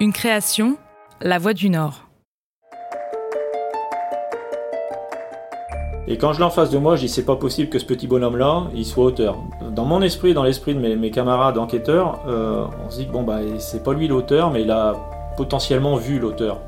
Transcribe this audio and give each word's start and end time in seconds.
Une 0.00 0.12
création, 0.12 0.76
La 1.20 1.38
Voix 1.38 1.54
du 1.54 1.70
Nord. 1.70 2.04
Et 6.06 6.16
quand 6.18 6.32
je 6.32 6.38
l'ai 6.38 6.44
en 6.44 6.50
face 6.50 6.70
de 6.70 6.78
moi, 6.78 6.94
je 6.94 7.00
dis 7.00 7.08
c'est 7.08 7.24
pas 7.24 7.34
possible 7.34 7.68
que 7.68 7.80
ce 7.80 7.84
petit 7.84 8.06
bonhomme-là, 8.06 8.68
il 8.74 8.86
soit 8.86 9.04
auteur. 9.04 9.38
Dans 9.72 9.84
mon 9.84 10.00
esprit, 10.00 10.34
dans 10.34 10.44
l'esprit 10.44 10.76
de 10.76 10.78
mes, 10.78 11.10
camarades 11.10 11.58
enquêteurs, 11.58 12.20
euh, 12.28 12.64
on 12.86 12.90
se 12.90 12.98
dit 12.98 13.06
que 13.08 13.12
bon 13.12 13.24
bah 13.24 13.40
c'est 13.58 13.82
pas 13.82 13.92
lui 13.92 14.06
l'auteur, 14.06 14.52
mais 14.52 14.62
il 14.62 14.70
a 14.70 14.94
potentiellement 15.36 15.96
vu 15.96 16.20
l'auteur. 16.20 16.60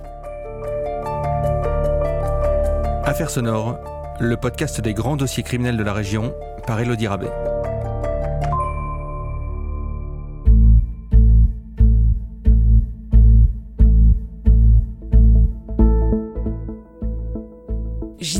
Affaires 3.05 3.31
sonores, 3.31 3.79
le 4.19 4.37
podcast 4.37 4.81
des 4.81 4.93
grands 4.93 5.17
dossiers 5.17 5.45
criminels 5.45 5.77
de 5.77 5.85
la 5.85 5.93
région 5.93 6.35
par 6.67 6.81
Elodie 6.81 7.07
Rabet. 7.07 7.31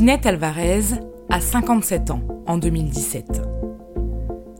Ginette 0.01 0.25
Alvarez 0.25 0.95
a 1.29 1.39
57 1.39 2.09
ans 2.09 2.21
en 2.47 2.57
2017. 2.57 3.39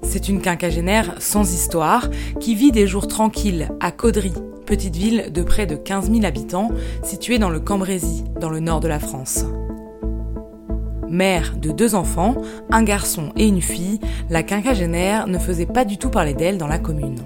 C'est 0.03 0.29
une 0.29 0.39
quinquagénaire 0.39 1.15
sans 1.17 1.51
histoire 1.51 2.11
qui 2.39 2.53
vit 2.53 2.71
des 2.71 2.85
jours 2.85 3.07
tranquilles 3.07 3.69
à 3.79 3.91
Caudry, 3.91 4.33
petite 4.67 4.95
ville 4.95 5.31
de 5.33 5.41
près 5.41 5.65
de 5.65 5.75
15 5.75 6.11
000 6.11 6.25
habitants 6.25 6.69
située 7.01 7.39
dans 7.39 7.49
le 7.49 7.59
Cambrésis, 7.59 8.23
dans 8.39 8.51
le 8.51 8.59
nord 8.59 8.81
de 8.81 8.87
la 8.87 8.99
France. 8.99 9.45
Mère 11.09 11.55
de 11.57 11.71
deux 11.71 11.95
enfants, 11.95 12.35
un 12.69 12.83
garçon 12.83 13.31
et 13.35 13.47
une 13.47 13.63
fille, 13.63 13.99
la 14.29 14.43
quinquagénaire 14.43 15.25
ne 15.25 15.39
faisait 15.39 15.65
pas 15.65 15.85
du 15.85 15.97
tout 15.97 16.11
parler 16.11 16.35
d'elle 16.35 16.59
dans 16.59 16.67
la 16.67 16.77
commune. 16.77 17.17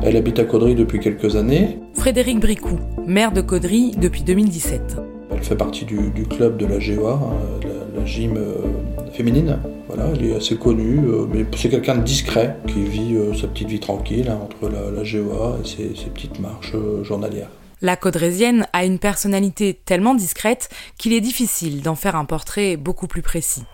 Elle 0.00 0.16
habite 0.16 0.38
à 0.38 0.44
Caudry 0.44 0.74
depuis 0.74 1.00
quelques 1.00 1.36
années. 1.36 1.80
Frédéric 1.92 2.40
Bricou, 2.40 2.78
maire 3.06 3.32
de 3.32 3.42
Caudry 3.42 3.90
depuis 3.90 4.22
2017. 4.22 5.15
Elle 5.36 5.44
fait 5.44 5.56
partie 5.56 5.84
du, 5.84 6.24
club 6.24 6.56
de 6.56 6.64
la 6.64 6.78
GEA, 6.78 7.10
hein, 7.10 7.60
la, 7.94 8.04
gym 8.06 8.38
euh, 8.38 9.10
féminine. 9.12 9.60
Voilà, 9.86 10.08
elle 10.14 10.24
est 10.24 10.34
assez 10.34 10.56
connue, 10.56 11.06
euh, 11.06 11.26
mais 11.30 11.44
c'est 11.54 11.68
quelqu'un 11.68 11.96
de 11.96 12.02
discret 12.02 12.56
qui 12.66 12.84
vit 12.84 13.14
euh, 13.14 13.34
sa 13.34 13.46
petite 13.46 13.68
vie 13.68 13.78
tranquille 13.78 14.30
hein, 14.30 14.40
entre 14.42 14.70
la, 14.70 15.04
GEA 15.04 15.58
et 15.62 15.94
ses, 15.94 16.10
petites 16.10 16.40
marches 16.40 16.74
journalières. 17.02 17.50
La 17.82 17.96
Caudrésienne 17.96 18.66
a 18.72 18.86
une 18.86 18.98
personnalité 18.98 19.74
tellement 19.74 20.14
discrète 20.14 20.70
qu'il 20.98 21.12
est 21.12 21.20
difficile 21.20 21.82
d'en 21.82 21.96
faire 21.96 22.16
un 22.16 22.24
portrait 22.24 22.78
beaucoup 22.78 23.06
plus 23.06 23.22
précis. 23.22 23.64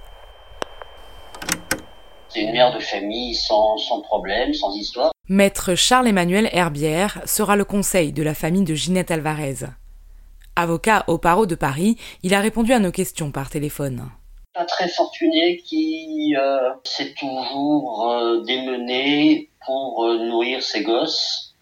C'est 2.28 2.42
une 2.42 2.52
mère 2.52 2.74
de 2.74 2.80
famille 2.80 3.36
sans, 3.36 3.76
sans, 3.76 4.00
problème, 4.00 4.52
sans 4.52 4.74
histoire. 4.74 5.12
Maître 5.28 5.76
Charles-Emmanuel 5.76 6.48
Herbière 6.52 7.20
sera 7.24 7.54
le 7.54 7.64
conseil 7.64 8.12
de 8.12 8.24
la 8.24 8.34
famille 8.34 8.64
de 8.64 8.74
Ginette 8.74 9.12
Alvarez. 9.12 9.66
Avocat 10.55 11.05
au 11.06 11.17
Paro 11.19 11.47
de 11.47 11.55
Paris, 11.55 11.97
il 12.22 12.34
a 12.34 12.41
répondu 12.41 12.72
à 12.72 12.78
nos 12.78 12.91
questions 12.91 13.31
par 13.31 13.48
téléphone. 13.48 14.11
Pas 14.55 14.67
très 14.67 14.89
fortuné 14.89 15.62
qui 15.64 16.36
euh, 16.39 16.70
s'est 16.84 17.14
toujours 17.19 18.11
euh, 18.11 18.42
démené 18.42 19.48
pour 19.64 20.05
euh, 20.05 20.19
nourrir 20.27 20.62
ses 20.62 20.83
gosses, 20.83 21.55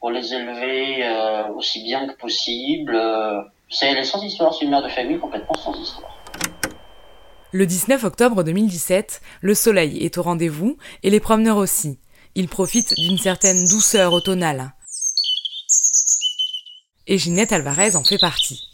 pour 0.00 0.10
les 0.10 0.34
élever 0.34 1.08
aussi 1.54 1.84
bien 1.84 2.08
que 2.08 2.16
possible. 2.16 3.00
c'est 3.70 3.86
elle 3.86 3.98
est 3.98 4.04
sans 4.04 4.20
histoire, 4.24 4.52
c'est 4.52 4.64
une 4.64 4.72
mère 4.72 4.82
de 4.82 4.88
famille 4.88 5.20
complètement 5.20 5.54
sans 5.54 5.80
histoire. 5.80 6.18
Le 7.52 7.66
19 7.66 8.02
octobre 8.02 8.42
2017, 8.42 9.20
le 9.42 9.54
soleil 9.54 10.04
est 10.04 10.18
au 10.18 10.22
rendez-vous 10.22 10.76
et 11.04 11.10
les 11.10 11.20
promeneurs 11.20 11.58
aussi. 11.58 12.00
Ils 12.34 12.48
profitent 12.48 12.94
d'une 12.94 13.18
certaine 13.18 13.62
douceur 13.64 14.12
automnale 14.12 14.72
et 17.06 17.18
Ginette 17.18 17.52
Alvarez 17.52 17.96
en 17.96 18.04
fait 18.04 18.18
partie. 18.18 18.68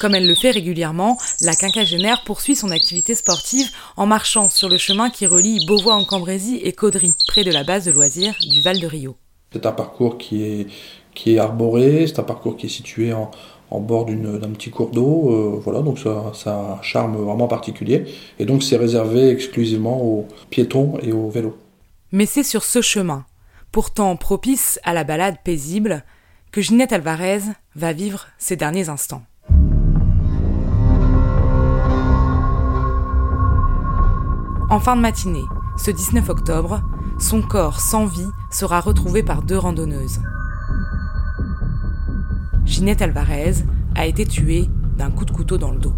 Comme 0.00 0.14
elle 0.14 0.26
le 0.26 0.34
fait 0.34 0.50
régulièrement, 0.50 1.18
la 1.42 1.54
quinquagénaire 1.54 2.22
poursuit 2.24 2.56
son 2.56 2.70
activité 2.70 3.14
sportive 3.14 3.70
en 3.98 4.06
marchant 4.06 4.48
sur 4.48 4.68
le 4.68 4.78
chemin 4.78 5.10
qui 5.10 5.26
relie 5.26 5.66
Beauvois 5.66 5.94
en 5.94 6.04
Cambrésis 6.04 6.58
et 6.62 6.72
Caudry, 6.72 7.16
près 7.28 7.44
de 7.44 7.50
la 7.50 7.64
base 7.64 7.84
de 7.84 7.90
loisirs 7.90 8.34
du 8.50 8.62
Val 8.62 8.80
de 8.80 8.86
Rio. 8.86 9.16
C'est 9.52 9.66
un 9.66 9.72
parcours 9.72 10.16
qui 10.16 10.42
est, 10.42 10.66
qui 11.14 11.34
est 11.34 11.38
arboré, 11.38 12.06
c'est 12.06 12.18
un 12.18 12.24
parcours 12.24 12.56
qui 12.56 12.66
est 12.66 12.70
situé 12.70 13.12
en, 13.12 13.30
bord 13.80 14.06
d'un 14.06 14.50
petit 14.50 14.70
cours 14.70 14.90
d'eau, 14.90 15.30
euh, 15.32 15.60
voilà, 15.62 15.80
donc 15.80 15.98
ça, 15.98 16.32
ça, 16.34 16.54
a 16.54 16.78
un 16.78 16.82
charme 16.82 17.16
vraiment 17.16 17.46
particulier. 17.46 18.06
Et 18.38 18.46
donc 18.46 18.62
c'est 18.62 18.76
réservé 18.76 19.28
exclusivement 19.28 20.02
aux 20.02 20.26
piétons 20.48 20.98
et 21.02 21.12
aux 21.12 21.28
vélos. 21.28 21.58
Mais 22.10 22.26
c'est 22.26 22.42
sur 22.42 22.64
ce 22.64 22.80
chemin, 22.80 23.26
pourtant 23.70 24.16
propice 24.16 24.80
à 24.82 24.94
la 24.94 25.04
balade 25.04 25.36
paisible, 25.44 26.04
que 26.52 26.60
Ginette 26.60 26.92
Alvarez 26.92 27.42
va 27.76 27.92
vivre 27.92 28.26
ses 28.38 28.56
derniers 28.56 28.88
instants. 28.88 29.22
En 34.70 34.80
fin 34.80 34.96
de 34.96 35.00
matinée, 35.00 35.44
ce 35.76 35.90
19 35.90 36.28
octobre, 36.28 36.82
son 37.18 37.42
corps 37.42 37.80
sans 37.80 38.06
vie 38.06 38.28
sera 38.50 38.80
retrouvé 38.80 39.22
par 39.22 39.42
deux 39.42 39.58
randonneuses. 39.58 40.20
Ginette 42.64 43.02
Alvarez 43.02 43.54
a 43.94 44.06
été 44.06 44.24
tuée 44.24 44.68
d'un 44.96 45.10
coup 45.10 45.24
de 45.24 45.30
couteau 45.30 45.58
dans 45.58 45.70
le 45.70 45.78
dos. 45.78 45.94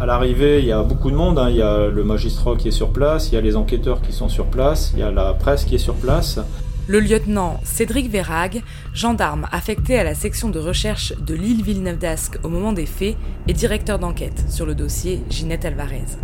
À 0.00 0.06
l'arrivée, 0.06 0.60
il 0.60 0.66
y 0.66 0.72
a 0.72 0.82
beaucoup 0.82 1.10
de 1.10 1.16
monde. 1.16 1.38
Hein. 1.38 1.50
Il 1.50 1.56
y 1.56 1.62
a 1.62 1.88
le 1.88 2.04
magistrat 2.04 2.56
qui 2.56 2.68
est 2.68 2.72
sur 2.72 2.90
place, 2.90 3.30
il 3.30 3.34
y 3.34 3.38
a 3.38 3.42
les 3.42 3.54
enquêteurs 3.54 4.00
qui 4.00 4.12
sont 4.12 4.30
sur 4.30 4.46
place, 4.46 4.92
il 4.94 5.00
y 5.00 5.02
a 5.02 5.10
la 5.10 5.34
presse 5.34 5.64
qui 5.64 5.74
est 5.74 5.78
sur 5.78 5.94
place. 5.94 6.40
Le 6.90 6.98
lieutenant 6.98 7.60
Cédric 7.62 8.10
Verrag, 8.10 8.64
gendarme 8.92 9.46
affecté 9.52 9.96
à 9.96 10.02
la 10.02 10.16
section 10.16 10.48
de 10.48 10.58
recherche 10.58 11.14
de 11.20 11.34
l'île 11.34 11.62
Villeneuve 11.62 11.98
d'Ascq 11.98 12.40
au 12.42 12.48
moment 12.48 12.72
des 12.72 12.84
faits, 12.84 13.16
est 13.46 13.52
directeur 13.52 14.00
d'enquête 14.00 14.44
sur 14.48 14.66
le 14.66 14.74
dossier 14.74 15.22
Ginette 15.30 15.64
Alvarez. 15.64 16.18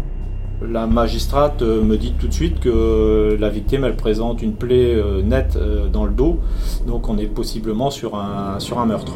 La 0.61 0.89
magistrate 0.89 1.63
euh, 1.63 1.85
me 1.85 1.97
dit 1.97 2.15
tout 2.19 2.27
de 2.27 2.33
suite 2.33 2.59
que 2.59 3.37
la 3.39 3.49
victime 3.49 3.85
elle 3.85 3.95
présente 3.95 4.43
une 4.43 4.55
plaie 4.55 4.93
euh, 4.93 5.23
nette 5.23 5.55
euh, 5.55 5.87
dans 5.87 6.05
le 6.05 6.11
dos, 6.11 6.41
donc 6.85 7.09
on 7.09 7.17
est 7.17 7.29
possiblement 7.29 7.93
sur 7.93 8.17
un, 8.17 8.59
sur 8.59 8.81
un 8.81 8.87
meurtre. 8.87 9.13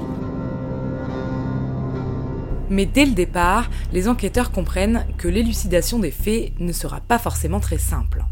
Mais 2.68 2.86
dès 2.86 3.06
le 3.06 3.12
départ, 3.12 3.68
les 3.92 4.06
enquêteurs 4.06 4.52
comprennent 4.52 5.04
que 5.18 5.26
l'élucidation 5.26 5.98
des 5.98 6.12
faits 6.12 6.52
ne 6.60 6.70
sera 6.70 7.00
pas 7.00 7.18
forcément 7.18 7.58
très 7.58 7.78
simple 7.78 8.22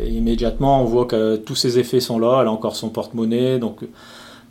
immédiatement, 0.00 0.82
on 0.82 0.84
voit 0.84 1.06
que 1.06 1.36
tous 1.36 1.54
ces 1.54 1.78
effets 1.78 2.00
sont 2.00 2.18
là. 2.18 2.38
Elle 2.40 2.48
a 2.48 2.52
encore 2.52 2.76
son 2.76 2.88
porte-monnaie. 2.88 3.58
Donc, 3.58 3.80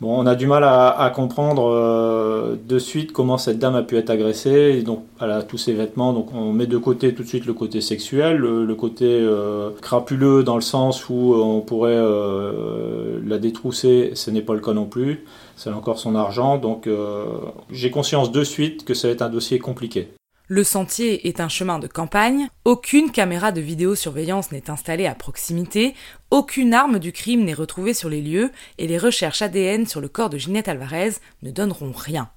bon, 0.00 0.16
on 0.16 0.26
a 0.26 0.34
du 0.34 0.46
mal 0.46 0.64
à, 0.64 1.12
comprendre 1.14 1.68
euh, 1.68 2.56
de 2.68 2.78
suite 2.78 3.12
comment 3.12 3.38
cette 3.38 3.58
dame 3.58 3.74
a 3.74 3.82
pu 3.82 3.96
être 3.96 4.10
agressée. 4.10 4.82
donc, 4.82 5.04
elle 5.20 5.30
a 5.30 5.42
tous 5.42 5.58
ses 5.58 5.72
vêtements. 5.72 6.12
Donc, 6.12 6.32
on 6.34 6.52
met 6.52 6.66
de 6.66 6.78
côté 6.78 7.14
tout 7.14 7.22
de 7.22 7.28
suite 7.28 7.46
le 7.46 7.54
côté 7.54 7.80
sexuel, 7.80 8.36
le, 8.36 8.74
côté 8.74 9.06
euh, 9.06 9.70
crapuleux 9.80 10.44
dans 10.44 10.56
le 10.56 10.62
sens 10.62 11.08
où 11.08 11.34
on 11.34 11.60
pourrait 11.60 11.92
euh, 11.94 13.20
la 13.26 13.38
détrousser. 13.38 14.12
Ce 14.14 14.30
n'est 14.30 14.42
pas 14.42 14.54
le 14.54 14.60
cas 14.60 14.74
non 14.74 14.86
plus. 14.86 15.24
C'est 15.56 15.70
encore 15.70 15.98
son 15.98 16.14
argent. 16.14 16.58
Donc, 16.58 16.88
j'ai 17.70 17.90
conscience 17.90 18.32
de 18.32 18.42
suite 18.42 18.84
que 18.84 18.94
ça 18.94 19.08
va 19.08 19.14
être 19.14 19.22
un 19.22 19.28
dossier 19.28 19.58
compliqué. 19.58 20.08
Le 20.54 20.64
sentier 20.64 21.28
est 21.28 21.40
un 21.40 21.48
chemin 21.48 21.78
de 21.78 21.86
campagne, 21.86 22.48
aucune 22.66 23.10
caméra 23.10 23.52
de 23.52 23.62
vidéosurveillance 23.62 24.52
n'est 24.52 24.68
installée 24.68 25.06
à 25.06 25.14
proximité, 25.14 25.94
aucune 26.30 26.74
arme 26.74 26.98
du 26.98 27.10
crime 27.10 27.42
n'est 27.42 27.54
retrouvée 27.54 27.94
sur 27.94 28.10
les 28.10 28.20
lieux 28.20 28.50
et 28.76 28.86
les 28.86 28.98
recherches 28.98 29.40
ADN 29.40 29.86
sur 29.86 30.02
le 30.02 30.08
corps 30.08 30.28
de 30.28 30.36
Ginette 30.36 30.68
Alvarez 30.68 31.12
ne 31.42 31.50
donneront 31.50 31.92
rien. 31.96 32.28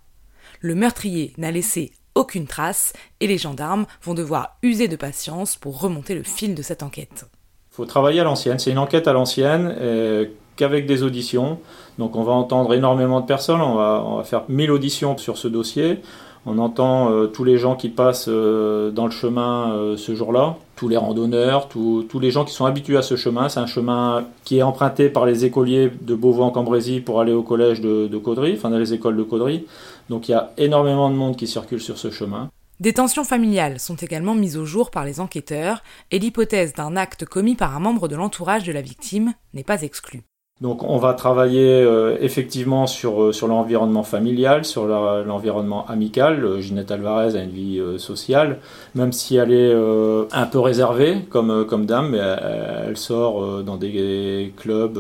Le 0.62 0.76
meurtrier 0.76 1.34
n'a 1.38 1.52
laissé 1.52 1.92
aucune 2.16 2.48
trace 2.48 2.94
et 3.20 3.28
les 3.28 3.38
gendarmes 3.38 3.86
vont 4.02 4.14
devoir 4.14 4.56
user 4.64 4.88
de 4.88 4.96
patience 4.96 5.58
pour 5.58 5.82
remonter 5.82 6.16
le 6.16 6.24
fil 6.24 6.56
de 6.56 6.62
cette 6.62 6.84
enquête. 6.84 7.26
Il 7.74 7.76
faut 7.76 7.86
travailler 7.86 8.22
à 8.22 8.24
l'ancienne, 8.24 8.60
c'est 8.60 8.72
une 8.72 8.78
enquête 8.78 9.10
à 9.10 9.14
l'ancienne 9.14 9.76
euh, 9.78 10.26
qu'avec 10.56 10.86
des 10.86 11.04
auditions. 11.04 11.60
Donc 11.98 12.16
on 12.16 12.24
va 12.24 12.32
entendre 12.32 12.74
énormément 12.74 13.20
de 13.20 13.26
personnes, 13.26 13.60
on 13.60 13.76
va, 13.76 14.24
faire 14.24 14.44
1000 14.48 14.72
auditions 14.72 15.18
sur 15.18 15.38
ce 15.38 15.50
dossier. 15.50 16.00
On 16.48 16.60
entend 16.60 17.12
euh, 17.12 17.26
tous 17.26 17.44
les 17.44 17.58
gens 17.58 17.76
qui 17.76 17.90
passent 17.90 18.28
euh, 18.28 18.92
dans 18.92 19.06
le 19.06 19.12
chemin 19.12 19.74
euh, 19.74 19.98
ce 19.98 20.14
jour-là, 20.14 20.58
tous 20.76 20.88
les 20.88 20.98
randonneurs, 20.98 21.70
tous 21.70 22.20
les 22.20 22.30
gens 22.30 22.46
qui 22.46 22.54
sont 22.54 22.66
habitués 22.66 22.98
à 22.98 23.02
ce 23.02 23.16
chemin. 23.16 23.50
C'est 23.50 23.60
un 23.60 23.66
chemin 23.66 24.26
qui 24.44 24.60
est 24.60 24.62
emprunté 24.62 25.10
par 25.10 25.26
les 25.26 25.46
écoliers 25.46 25.92
de 26.02 26.14
Beauvau-en-Cambrésis 26.14 27.02
pour 27.02 27.20
aller 27.20 27.34
au 27.34 27.42
collège 27.42 27.82
de, 27.82 28.08
de 28.08 28.18
Caudry, 28.18 28.54
enfin 28.56 28.70
dans 28.70 28.78
les 28.78 28.94
écoles 28.94 29.18
de 29.18 29.24
Caudry. 29.24 29.66
Donc 30.10 30.30
il 30.30 30.34
y 30.34 30.36
a 30.36 30.52
énormément 30.58 31.10
de 31.10 31.16
monde 31.16 31.36
qui 31.36 31.48
circule 31.48 31.82
sur 31.82 31.98
ce 31.98 32.12
chemin. 32.12 32.50
Des 32.80 32.94
tensions 32.94 33.24
familiales 33.24 33.80
sont 33.80 33.96
également 33.96 34.36
mises 34.36 34.58
au 34.58 34.66
jour 34.66 34.92
par 34.92 35.06
les 35.06 35.22
enquêteurs 35.22 35.82
et 36.12 36.20
l'hypothèse 36.20 36.74
d'un 36.74 36.96
acte 36.98 37.26
commis 37.26 37.56
par 37.56 37.76
un 37.76 37.80
membre 37.80 38.08
de 38.08 38.18
l'entourage 38.18 38.66
de 38.66 38.74
la 38.74 38.82
victime 38.82 39.34
n'est 39.54 39.64
pas 39.64 39.82
exclue. 39.82 40.24
Donc 40.62 40.84
on 40.84 40.98
va 40.98 41.14
travailler 41.14 41.82
euh, 41.82 42.18
effectivement 42.22 42.88
sur, 42.88 43.22
euh, 43.22 43.32
sur 43.34 43.48
l'environnement 43.48 44.04
familial, 44.04 44.64
sur 44.64 44.88
l'environnement 44.88 45.86
amical. 45.88 46.62
Ginette 46.62 46.92
Alvarez 46.92 47.36
a 47.36 47.44
une 47.44 47.50
vie 47.50 47.82
sociale, 47.98 48.60
même 48.94 49.12
si 49.12 49.36
elle 49.36 49.52
est 49.52 49.74
un 49.74 50.46
peu 50.46 50.60
réservée 50.60 51.26
comme, 51.30 51.66
comme 51.66 51.86
dame, 51.86 52.12
mais 52.12 52.20
elle, 52.20 52.96
sort 52.96 53.64
dans 53.64 53.76
des 53.76 54.54
clubs, 54.56 54.98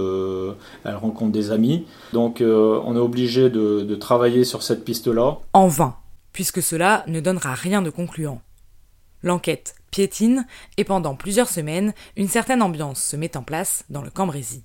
elle 0.83 0.95
rencontre 0.95 1.31
des 1.31 1.51
amis. 1.51 1.85
Donc 2.11 2.41
on 2.41 2.95
est 2.95 2.99
obligé 2.99 3.49
de, 3.49 3.81
de 3.81 3.95
travailler 3.95 4.43
sur 4.43 4.61
cette 4.61 4.83
piste-là. 4.83 5.37
En 5.53 5.67
vain, 5.67 5.95
puisque 6.33 6.61
cela 6.61 7.05
ne 7.07 7.21
donnera 7.21 7.53
rien 7.53 7.81
de 7.81 7.89
concluant. 7.89 8.41
L'enquête 9.23 9.75
piétine 9.89 10.45
et 10.75 10.83
pendant 10.83 11.15
plusieurs 11.15 11.49
semaines, 11.49 11.93
une 12.17 12.27
certaine 12.27 12.61
ambiance 12.61 13.01
se 13.01 13.15
met 13.15 13.37
en 13.37 13.41
place 13.41 13.85
dans 13.89 14.01
le 14.01 14.09
Cambrésis. 14.09 14.63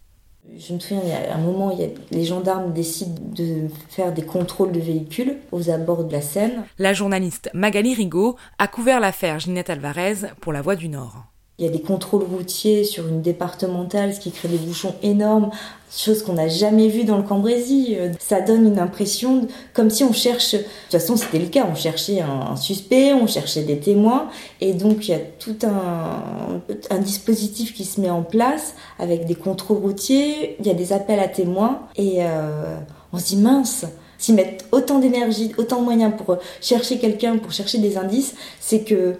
Je 0.56 0.75
me 0.75 0.78
souviens, 0.78 1.02
il 1.02 1.08
y 1.08 1.12
a 1.12 1.34
un 1.34 1.38
moment, 1.38 1.70
il 1.70 1.81
y 1.81 1.84
a, 1.84 1.88
les 2.10 2.25
gendarmes 2.25 2.72
décident 2.72 3.20
de 3.34 3.69
faire 3.88 4.12
des 4.12 4.25
contrôles 4.25 4.72
de 4.72 4.81
véhicules 4.81 5.37
aux 5.52 5.70
abords 5.70 6.04
de 6.04 6.12
la 6.12 6.22
Seine. 6.22 6.64
La 6.78 6.92
journaliste 6.92 7.50
Magali 7.54 7.94
Rigaud 7.94 8.37
a 8.58 8.66
couvert 8.66 9.00
l'affaire 9.00 9.38
Ginette 9.38 9.70
Alvarez 9.70 10.28
pour 10.40 10.52
La 10.52 10.62
Voix 10.62 10.76
du 10.76 10.88
Nord. 10.88 11.30
Il 11.60 11.66
y 11.66 11.68
a 11.68 11.72
des 11.72 11.82
contrôles 11.82 12.22
routiers 12.22 12.84
sur 12.84 13.06
une 13.06 13.20
départementale, 13.20 14.14
ce 14.14 14.20
qui 14.20 14.30
crée 14.30 14.48
des 14.48 14.56
bouchons 14.56 14.94
énormes, 15.02 15.50
chose 15.94 16.22
qu'on 16.22 16.32
n'a 16.32 16.48
jamais 16.48 16.88
vue 16.88 17.04
dans 17.04 17.18
le 17.18 17.22
Cambrésis. 17.22 17.96
Ça 18.18 18.40
donne 18.40 18.66
une 18.66 18.78
impression 18.78 19.46
comme 19.74 19.90
si 19.90 20.02
on 20.02 20.14
cherche. 20.14 20.52
De 20.52 20.58
toute 20.58 20.92
façon, 20.92 21.18
c'était 21.18 21.38
le 21.38 21.48
cas. 21.48 21.66
On 21.70 21.74
cherchait 21.74 22.22
un, 22.22 22.56
suspect, 22.56 23.12
on 23.12 23.26
cherchait 23.26 23.64
des 23.64 23.78
témoins, 23.78 24.30
et 24.62 24.72
donc 24.72 25.06
il 25.06 25.10
y 25.10 25.14
a 25.14 25.18
tout 25.18 25.56
un, 25.64 26.62
un 26.88 26.98
dispositif 26.98 27.74
qui 27.74 27.84
se 27.84 28.00
met 28.00 28.08
en 28.08 28.22
place 28.22 28.74
avec 28.98 29.26
des 29.26 29.34
contrôles 29.34 29.78
routiers. 29.78 30.56
Il 30.60 30.66
y 30.66 30.70
a 30.70 30.74
des 30.74 30.94
appels 30.94 31.20
à 31.20 31.28
témoins, 31.28 31.82
et 31.94 32.24
euh, 32.24 32.74
on 33.12 33.18
se 33.18 33.26
dit 33.26 33.36
mince 33.36 33.84
s'ils 34.16 34.34
mettent 34.34 34.64
autant 34.72 34.98
d'énergie, 34.98 35.52
autant 35.58 35.80
de 35.80 35.84
moyens 35.84 36.14
pour 36.16 36.38
chercher 36.62 36.98
quelqu'un, 36.98 37.36
pour 37.36 37.52
chercher 37.52 37.78
des 37.78 37.98
indices, 37.98 38.34
c'est 38.60 38.80
que 38.80 39.16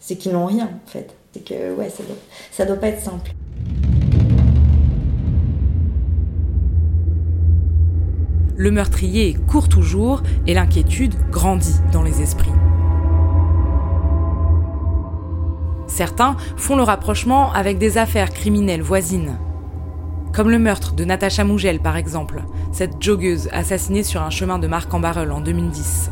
c'est 0.00 0.16
qu'ils 0.16 0.32
n'ont 0.32 0.46
rien 0.46 0.70
en 0.86 0.90
fait. 0.90 1.14
C'est 1.32 1.44
que 1.44 1.74
ouais, 1.74 1.88
ça 1.88 2.02
doit, 2.02 2.66
doit 2.66 2.76
pas 2.76 2.88
être 2.88 3.00
simple. 3.00 3.32
Le 8.56 8.70
meurtrier 8.70 9.34
court 9.48 9.68
toujours 9.68 10.22
et 10.46 10.54
l'inquiétude 10.54 11.14
grandit 11.30 11.74
dans 11.90 12.02
les 12.02 12.20
esprits. 12.20 12.52
Certains 15.86 16.36
font 16.56 16.76
le 16.76 16.82
rapprochement 16.82 17.52
avec 17.52 17.78
des 17.78 17.98
affaires 17.98 18.30
criminelles 18.30 18.82
voisines. 18.82 19.38
Comme 20.32 20.50
le 20.50 20.58
meurtre 20.58 20.94
de 20.94 21.04
Natacha 21.04 21.44
Mougel 21.44 21.80
par 21.80 21.96
exemple, 21.96 22.42
cette 22.72 23.02
joggeuse 23.02 23.48
assassinée 23.52 24.02
sur 24.02 24.22
un 24.22 24.30
chemin 24.30 24.58
de 24.58 24.66
Marc-en-Barœul 24.66 25.32
en 25.32 25.40
2010. 25.40 26.10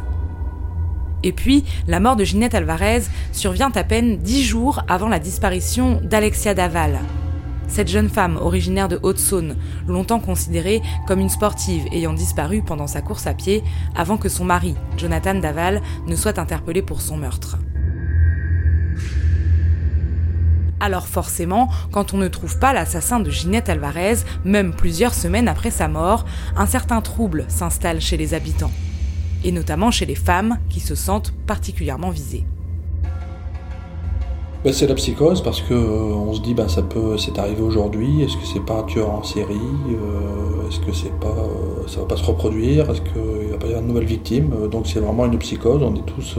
Et 1.22 1.32
puis, 1.32 1.64
la 1.86 2.00
mort 2.00 2.16
de 2.16 2.24
Ginette 2.24 2.54
Alvarez 2.54 3.02
survient 3.32 3.70
à 3.74 3.84
peine 3.84 4.18
dix 4.18 4.42
jours 4.42 4.82
avant 4.88 5.08
la 5.08 5.18
disparition 5.18 6.00
d'Alexia 6.02 6.54
Daval. 6.54 6.98
Cette 7.68 7.88
jeune 7.88 8.08
femme 8.08 8.36
originaire 8.36 8.88
de 8.88 8.98
Haute-Saône, 9.02 9.56
longtemps 9.86 10.18
considérée 10.18 10.82
comme 11.06 11.20
une 11.20 11.28
sportive 11.28 11.86
ayant 11.92 12.12
disparu 12.12 12.62
pendant 12.62 12.88
sa 12.88 13.00
course 13.00 13.28
à 13.28 13.34
pied 13.34 13.62
avant 13.94 14.16
que 14.16 14.28
son 14.28 14.44
mari, 14.44 14.74
Jonathan 14.96 15.34
Daval, 15.34 15.80
ne 16.06 16.16
soit 16.16 16.38
interpellé 16.38 16.82
pour 16.82 17.00
son 17.00 17.16
meurtre. 17.16 17.58
Alors 20.80 21.06
forcément, 21.06 21.68
quand 21.92 22.14
on 22.14 22.16
ne 22.16 22.26
trouve 22.26 22.58
pas 22.58 22.72
l'assassin 22.72 23.20
de 23.20 23.30
Ginette 23.30 23.68
Alvarez, 23.68 24.16
même 24.44 24.74
plusieurs 24.74 25.14
semaines 25.14 25.46
après 25.46 25.70
sa 25.70 25.86
mort, 25.86 26.24
un 26.56 26.66
certain 26.66 27.02
trouble 27.02 27.44
s'installe 27.48 28.00
chez 28.00 28.16
les 28.16 28.34
habitants 28.34 28.72
et 29.44 29.52
notamment 29.52 29.90
chez 29.90 30.06
les 30.06 30.14
femmes 30.14 30.58
qui 30.68 30.80
se 30.80 30.94
sentent 30.94 31.32
particulièrement 31.46 32.10
visées. 32.10 32.44
Ben, 34.62 34.74
c'est 34.74 34.86
la 34.86 34.94
psychose 34.94 35.42
parce 35.42 35.62
que 35.62 35.72
euh, 35.72 36.14
on 36.14 36.34
se 36.34 36.42
dit 36.42 36.52
ben 36.52 36.68
ça 36.68 36.82
peut 36.82 37.16
c'est 37.16 37.38
arrivé 37.38 37.62
aujourd'hui 37.62 38.22
est-ce 38.22 38.36
que 38.36 38.44
c'est 38.44 38.60
pas 38.60 38.80
un 38.80 38.82
tueur 38.82 39.08
en 39.08 39.22
série 39.22 39.54
euh, 39.54 40.68
est-ce 40.68 40.80
que 40.80 40.92
c'est 40.92 41.18
pas 41.18 41.28
euh, 41.28 41.88
ça 41.88 42.00
va 42.00 42.06
pas 42.06 42.18
se 42.18 42.24
reproduire 42.24 42.90
est-ce 42.90 43.00
qu'il 43.00 43.52
va 43.52 43.56
pas 43.56 43.66
y 43.68 43.70
avoir 43.70 43.82
de 43.82 43.88
nouvelles 43.88 44.04
victimes 44.04 44.68
donc 44.70 44.86
c'est 44.86 45.00
vraiment 45.00 45.24
une 45.24 45.38
psychose 45.38 45.82
on 45.82 45.94
est 45.94 46.04
tous 46.04 46.38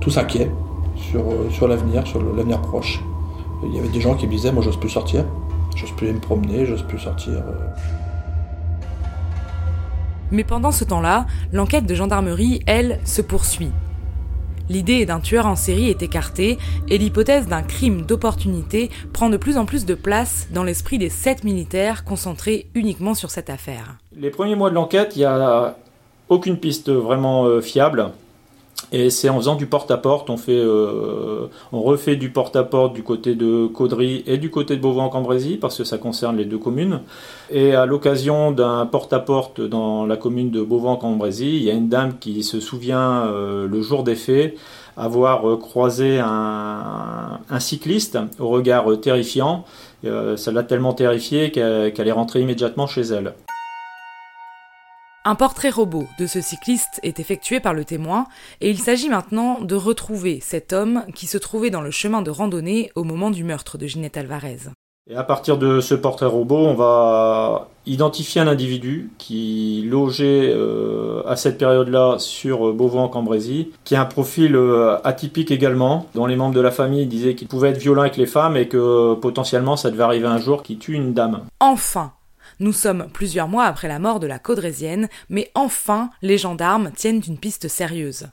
tous 0.00 0.18
inquiets 0.18 0.50
sur 0.96 1.22
sur 1.52 1.68
l'avenir 1.68 2.04
sur 2.08 2.20
l'avenir 2.20 2.60
proche 2.60 3.04
il 3.62 3.72
y 3.72 3.78
avait 3.78 3.88
des 3.88 4.00
gens 4.00 4.16
qui 4.16 4.26
me 4.26 4.32
disaient 4.32 4.50
moi 4.50 4.64
j'ose 4.64 4.76
plus 4.76 4.90
sortir 4.90 5.24
j'ose 5.76 5.92
plus 5.92 6.12
me 6.12 6.18
promener 6.18 6.66
j'ose 6.66 6.82
plus 6.82 6.98
sortir 6.98 7.34
mais 10.30 10.44
pendant 10.44 10.72
ce 10.72 10.84
temps-là, 10.84 11.26
l'enquête 11.52 11.86
de 11.86 11.94
gendarmerie, 11.94 12.60
elle, 12.66 13.00
se 13.04 13.22
poursuit. 13.22 13.70
L'idée 14.68 15.06
d'un 15.06 15.20
tueur 15.20 15.46
en 15.46 15.56
série 15.56 15.88
est 15.88 16.02
écartée 16.02 16.58
et 16.88 16.98
l'hypothèse 16.98 17.48
d'un 17.48 17.62
crime 17.62 18.02
d'opportunité 18.02 18.90
prend 19.14 19.30
de 19.30 19.38
plus 19.38 19.56
en 19.56 19.64
plus 19.64 19.86
de 19.86 19.94
place 19.94 20.48
dans 20.52 20.62
l'esprit 20.62 20.98
des 20.98 21.08
sept 21.08 21.42
militaires 21.42 22.04
concentrés 22.04 22.66
uniquement 22.74 23.14
sur 23.14 23.30
cette 23.30 23.48
affaire. 23.48 23.96
Les 24.14 24.30
premiers 24.30 24.56
mois 24.56 24.68
de 24.68 24.74
l'enquête, 24.74 25.16
il 25.16 25.20
n'y 25.20 25.24
a 25.24 25.76
aucune 26.28 26.58
piste 26.58 26.90
vraiment 26.90 27.46
euh, 27.46 27.62
fiable. 27.62 28.10
Et 28.90 29.10
c'est 29.10 29.28
en 29.28 29.36
faisant 29.36 29.54
du 29.54 29.66
porte-à-porte, 29.66 30.30
on, 30.30 30.38
fait, 30.38 30.52
euh, 30.52 31.48
on 31.72 31.82
refait 31.82 32.16
du 32.16 32.30
porte-à-porte 32.30 32.94
du 32.94 33.02
côté 33.02 33.34
de 33.34 33.66
Caudry 33.66 34.24
et 34.26 34.38
du 34.38 34.50
côté 34.50 34.76
de 34.76 34.80
Beauvais-en-Cambrésis, 34.80 35.58
parce 35.60 35.76
que 35.76 35.84
ça 35.84 35.98
concerne 35.98 36.38
les 36.38 36.46
deux 36.46 36.58
communes. 36.58 37.00
Et 37.50 37.74
à 37.74 37.84
l'occasion 37.84 38.50
d'un 38.50 38.86
porte-à-porte 38.86 39.60
dans 39.60 40.06
la 40.06 40.16
commune 40.16 40.50
de 40.50 40.62
Beauvais-en-Cambrésis, 40.62 41.60
il 41.60 41.64
y 41.64 41.70
a 41.70 41.74
une 41.74 41.88
dame 41.88 42.18
qui 42.18 42.42
se 42.42 42.60
souvient 42.60 43.26
euh, 43.26 43.68
le 43.68 43.82
jour 43.82 44.04
des 44.04 44.16
faits 44.16 44.56
avoir 44.96 45.48
euh, 45.48 45.56
croisé 45.56 46.18
un, 46.18 47.38
un, 47.48 47.60
cycliste 47.60 48.18
au 48.40 48.48
regard 48.48 48.86
terrifiant. 49.00 49.64
ça 50.02 50.50
l'a 50.50 50.62
tellement 50.62 50.92
terrifiée 50.92 51.52
qu'elle 51.52 52.08
est 52.08 52.12
rentrée 52.12 52.40
immédiatement 52.40 52.86
chez 52.86 53.02
elle. 53.02 53.34
Un 55.28 55.34
portrait 55.34 55.68
robot 55.68 56.06
de 56.18 56.26
ce 56.26 56.40
cycliste 56.40 57.00
est 57.02 57.20
effectué 57.20 57.60
par 57.60 57.74
le 57.74 57.84
témoin 57.84 58.24
et 58.62 58.70
il 58.70 58.78
s'agit 58.78 59.10
maintenant 59.10 59.60
de 59.60 59.74
retrouver 59.74 60.38
cet 60.40 60.72
homme 60.72 61.04
qui 61.14 61.26
se 61.26 61.36
trouvait 61.36 61.68
dans 61.68 61.82
le 61.82 61.90
chemin 61.90 62.22
de 62.22 62.30
randonnée 62.30 62.90
au 62.94 63.04
moment 63.04 63.30
du 63.30 63.44
meurtre 63.44 63.76
de 63.76 63.86
Ginette 63.86 64.16
Alvarez. 64.16 64.70
Et 65.10 65.16
à 65.16 65.24
partir 65.24 65.58
de 65.58 65.82
ce 65.82 65.94
portrait 65.94 66.24
robot, 66.24 66.56
on 66.56 66.72
va 66.72 67.68
identifier 67.84 68.40
un 68.40 68.48
individu 68.48 69.10
qui 69.18 69.86
logeait 69.86 70.50
euh, 70.50 71.20
à 71.26 71.36
cette 71.36 71.58
période-là 71.58 72.16
sur 72.18 72.72
Beauvais-en-Cambrésis, 72.72 73.66
qui 73.84 73.96
a 73.96 74.00
un 74.00 74.06
profil 74.06 74.56
euh, 74.56 74.96
atypique 75.04 75.50
également, 75.50 76.06
dont 76.14 76.24
les 76.24 76.36
membres 76.36 76.54
de 76.54 76.60
la 76.62 76.70
famille 76.70 77.04
disaient 77.04 77.34
qu'il 77.34 77.48
pouvait 77.48 77.68
être 77.68 77.78
violent 77.78 78.00
avec 78.00 78.16
les 78.16 78.24
femmes 78.24 78.56
et 78.56 78.66
que 78.66 79.12
potentiellement 79.12 79.76
ça 79.76 79.90
devait 79.90 80.04
arriver 80.04 80.26
un 80.26 80.38
jour 80.38 80.62
qu'il 80.62 80.78
tue 80.78 80.94
une 80.94 81.12
dame. 81.12 81.42
Enfin, 81.60 82.12
nous 82.60 82.72
sommes 82.72 83.08
plusieurs 83.12 83.48
mois 83.48 83.64
après 83.64 83.88
la 83.88 83.98
mort 83.98 84.20
de 84.20 84.26
la 84.26 84.38
Caudrésienne, 84.38 85.08
mais 85.28 85.50
enfin 85.54 86.10
les 86.22 86.38
gendarmes 86.38 86.90
tiennent 86.92 87.22
une 87.26 87.38
piste 87.38 87.68
sérieuse. 87.68 88.28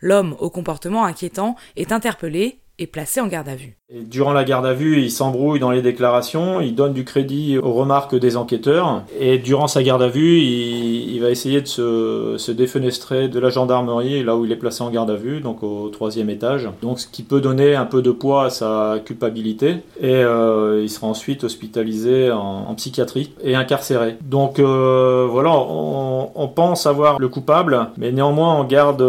L'homme 0.00 0.36
au 0.38 0.50
comportement 0.50 1.04
inquiétant 1.04 1.56
est 1.76 1.92
interpellé 1.92 2.60
est 2.78 2.86
placé 2.86 3.20
en 3.20 3.26
garde 3.26 3.48
à 3.48 3.54
vue. 3.54 3.76
durant 3.90 4.32
la 4.32 4.44
garde 4.44 4.66
à 4.66 4.74
vue, 4.74 5.00
il 5.00 5.10
s'embrouille 5.10 5.58
dans 5.58 5.70
les 5.70 5.80
déclarations, 5.80 6.60
il 6.60 6.74
donne 6.74 6.92
du 6.92 7.04
crédit 7.04 7.56
aux 7.56 7.72
remarques 7.72 8.14
des 8.14 8.36
enquêteurs, 8.36 9.02
et 9.18 9.38
durant 9.38 9.66
sa 9.66 9.82
garde 9.82 10.02
à 10.02 10.08
vue, 10.08 10.38
il, 10.40 11.18
va 11.20 11.30
essayer 11.30 11.62
de 11.62 11.66
se, 11.66 12.50
défenestrer 12.50 13.28
de 13.28 13.40
la 13.40 13.48
gendarmerie, 13.48 14.22
là 14.22 14.36
où 14.36 14.44
il 14.44 14.52
est 14.52 14.56
placé 14.56 14.82
en 14.82 14.90
garde 14.90 15.10
à 15.10 15.14
vue, 15.14 15.40
donc 15.40 15.62
au 15.62 15.88
troisième 15.88 16.28
étage. 16.28 16.68
Donc 16.82 17.00
ce 17.00 17.06
qui 17.06 17.22
peut 17.22 17.40
donner 17.40 17.74
un 17.74 17.86
peu 17.86 18.02
de 18.02 18.10
poids 18.10 18.46
à 18.46 18.50
sa 18.50 18.96
culpabilité, 19.04 19.76
et 20.00 20.14
euh, 20.14 20.82
il 20.82 20.90
sera 20.90 21.06
ensuite 21.06 21.44
hospitalisé 21.44 22.30
en, 22.30 22.74
psychiatrie 22.74 23.32
et 23.42 23.54
incarcéré. 23.54 24.16
Donc 24.20 24.58
euh, 24.58 25.26
voilà, 25.30 25.50
on, 25.50 26.30
on 26.34 26.48
pense 26.48 26.86
avoir 26.86 27.18
le 27.18 27.28
coupable, 27.28 27.88
mais 27.96 28.12
néanmoins 28.12 28.54
on 28.60 28.64
garde 28.64 29.02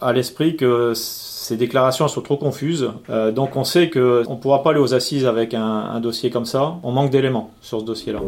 à 0.00 0.12
l'esprit 0.12 0.56
que 0.56 0.94
ces 1.44 1.58
déclarations 1.58 2.08
sont 2.08 2.22
trop 2.22 2.38
confuses. 2.38 2.90
Euh, 3.10 3.30
donc 3.30 3.54
on 3.56 3.64
sait 3.64 3.90
qu'on 3.90 4.00
ne 4.00 4.40
pourra 4.40 4.62
pas 4.62 4.70
aller 4.70 4.80
aux 4.80 4.94
assises 4.94 5.26
avec 5.26 5.52
un, 5.52 6.00
dossier 6.00 6.30
comme 6.30 6.46
ça. 6.46 6.76
On 6.82 6.90
manque 6.90 7.10
d'éléments 7.10 7.50
sur 7.60 7.80
ce 7.80 7.84
dossier-là. 7.84 8.20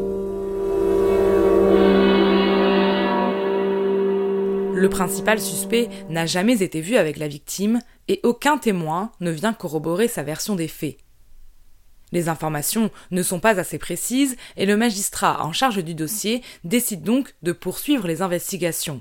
Le 4.75 4.89
principal 4.91 5.41
suspect 5.41 5.89
n'a 6.11 6.27
jamais 6.27 6.63
été 6.63 6.83
vu 6.83 6.97
avec 6.97 7.17
la 7.17 7.27
victime 7.27 7.81
et 8.09 8.21
aucun 8.23 8.59
témoin 8.59 9.11
ne 9.21 9.31
vient 9.31 9.55
corroborer 9.55 10.09
sa 10.09 10.23
version 10.23 10.55
des 10.55 10.69
faits. 10.69 10.99
Les 12.13 12.29
informations 12.29 12.91
ne 13.13 13.23
sont 13.23 13.41
pas 13.41 13.59
assez 13.59 13.79
précises 13.79 14.37
et 14.59 14.67
le 14.67 14.77
magistrat 14.77 15.43
en 15.43 15.53
charge 15.55 15.83
du 15.83 15.95
dossier 15.95 16.43
décide 16.65 17.03
donc 17.03 17.35
de 17.43 17.53
poursuivre 17.53 18.07
les 18.07 18.21
investigations. 18.21 19.01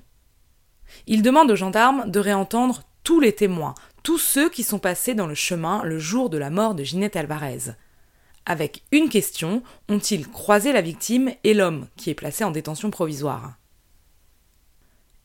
Il 1.05 1.21
demande 1.21 1.51
aux 1.51 1.57
gendarmes 1.57 2.09
de 2.09 2.19
réentendre 2.19 2.83
tous 3.03 3.19
les 3.19 3.33
témoins, 3.33 3.75
tous 4.05 4.19
ceux 4.19 4.49
qui 4.49 4.61
sont 4.61 4.77
passés 4.77 5.15
dans 5.15 5.25
le 5.25 5.33
chemin 5.33 5.81
le 5.83 5.97
jour 5.97 6.29
de 6.29 6.37
la 6.37 6.51
mort 6.51 6.75
de 6.75 6.83
Ginette 6.83 7.15
Alvarez. 7.15 7.73
avec 8.45 8.83
une 8.91 9.09
question, 9.09 9.63
ont-ils 9.89 10.27
croisé 10.27 10.71
la 10.71 10.81
victime 10.81 11.31
et 11.43 11.55
l'homme 11.55 11.87
qui 11.97 12.11
est 12.11 12.13
placé 12.13 12.43
en 12.43 12.51
détention 12.51 12.91
provisoire? 12.91 13.55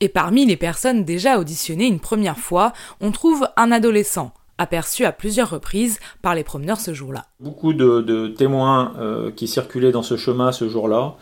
Et 0.00 0.08
parmi 0.08 0.46
les 0.46 0.56
personnes 0.56 1.04
déjà 1.04 1.38
auditionnées 1.38 1.88
une 1.88 2.00
première 2.00 2.38
fois, 2.38 2.72
on 3.02 3.12
trouve 3.12 3.46
un 3.58 3.70
adolescent, 3.70 4.32
aperçu 4.56 5.04
à 5.04 5.12
plusieurs 5.12 5.50
reprises 5.50 6.00
par 6.22 6.34
les 6.34 6.42
promeneurs 6.42 6.80
ce 6.80 6.94
jour-là. 6.94 7.26
Beaucoup 7.38 7.74
de, 7.74 8.28
témoins 8.28 8.94
euh, 8.98 9.30
qui 9.30 9.46
circulaient 9.46 9.92
dans 9.92 10.02
ce 10.02 10.16
chemin 10.16 10.52
ce 10.52 10.70
jour-là 10.70 11.16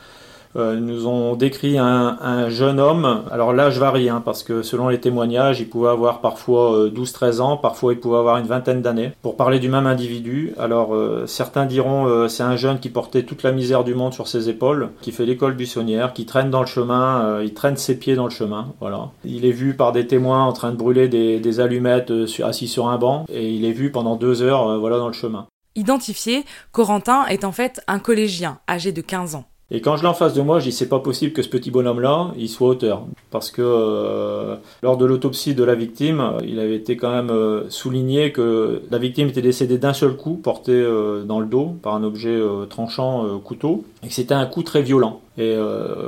euh, 0.56 0.76
nous 0.76 1.06
ont 1.06 1.36
décrit 1.36 1.78
un, 1.78 2.48
jeune 2.48 2.80
homme. 2.80 3.22
Alors 3.30 3.52
l'âge 3.52 3.78
varie, 3.78 4.08
hein, 4.08 4.22
parce 4.24 4.42
que 4.42 4.62
selon 4.62 4.88
les 4.88 5.00
témoignages, 5.00 5.60
il 5.60 5.68
pouvait 5.68 5.90
avoir 5.90 6.20
parfois 6.20 6.88
12-13 6.88 7.24
euh, 7.24 7.40
ans, 7.40 7.56
parfois 7.56 7.92
il 7.92 8.00
pouvait 8.00 8.18
avoir 8.18 8.38
une 8.38 8.46
vingtaine 8.46 8.82
d'années. 8.82 9.12
Pour 9.22 9.36
parler 9.36 9.58
du 9.58 9.68
même 9.68 9.86
individu, 9.86 10.54
alors 10.58 10.94
euh, 10.94 11.26
certains 11.26 11.66
diront 11.66 12.28
c'est 12.28 12.42
un 12.42 12.56
jeune 12.56 12.78
qui 12.78 12.88
portait 12.88 13.22
toute 13.22 13.42
la 13.42 13.52
misère 13.52 13.84
du 13.84 13.94
monde 13.94 14.12
sur 14.12 14.28
ses 14.28 14.48
épaules, 14.48 14.90
qui 15.00 15.12
fait 15.12 15.26
l'école 15.26 15.54
buissonnière, 15.54 16.12
qui 16.12 16.26
traîne 16.26 16.50
dans 16.50 16.60
le 16.60 16.66
chemin, 16.66 17.40
il 17.42 17.54
traîne 17.54 17.76
ses 17.76 17.98
pieds 17.98 18.14
dans 18.14 18.24
le 18.24 18.30
chemin. 18.30 18.68
Voilà. 18.80 19.10
Il 19.24 19.44
est 19.44 19.52
vu 19.52 19.74
par 19.74 19.92
des 19.92 20.06
témoins 20.06 20.44
en 20.44 20.52
train 20.52 20.70
de 20.70 20.76
brûler 20.76 21.08
des, 21.08 21.60
allumettes 21.60 22.12
assis 22.44 22.68
sur 22.68 22.88
un 22.88 22.98
banc, 22.98 23.24
et 23.32 23.48
il 23.48 23.64
est 23.64 23.72
vu 23.72 23.90
pendant 23.90 24.16
deux 24.16 24.42
heures 24.42 24.78
voilà, 24.78 24.98
dans 24.98 25.08
le 25.08 25.12
chemin. 25.12 25.46
Identifié, 25.74 26.44
Corentin 26.72 27.24
est 27.26 27.44
en 27.44 27.52
fait 27.52 27.80
un 27.86 27.98
collégien 27.98 28.58
âgé 28.68 28.92
de 28.92 29.00
15 29.00 29.34
ans. 29.36 29.44
Et 29.70 29.82
quand 29.82 29.98
je 29.98 30.02
l'ai 30.02 30.08
en 30.08 30.14
face 30.14 30.32
de 30.32 30.40
moi, 30.40 30.60
je 30.60 30.64
dis 30.64 30.72
c'est 30.72 30.88
pas 30.88 31.00
possible 31.00 31.34
que 31.34 31.42
ce 31.42 31.48
petit 31.50 31.70
bonhomme-là, 31.70 32.32
il 32.38 32.48
soit 32.48 32.68
auteur, 32.68 33.02
parce 33.30 33.50
que 33.50 33.60
euh, 33.60 34.56
lors 34.82 34.96
de 34.96 35.04
l'autopsie 35.04 35.54
de 35.54 35.62
la 35.62 35.74
victime, 35.74 36.38
il 36.42 36.58
avait 36.58 36.76
été 36.76 36.96
quand 36.96 37.10
même 37.10 37.28
euh, 37.28 37.68
souligné 37.68 38.32
que 38.32 38.80
la 38.90 38.96
victime 38.96 39.28
était 39.28 39.42
décédée 39.42 39.76
d'un 39.76 39.92
seul 39.92 40.16
coup, 40.16 40.36
porté 40.36 40.72
euh, 40.72 41.22
dans 41.22 41.38
le 41.38 41.44
dos 41.44 41.76
par 41.82 41.94
un 41.94 42.02
objet 42.02 42.40
tranchant 42.70 43.38
couteau, 43.44 43.84
et 44.02 44.08
que 44.08 44.14
c'était 44.14 44.32
un 44.32 44.46
coup 44.46 44.62
très 44.62 44.80
violent. 44.80 45.20
Et 45.36 45.56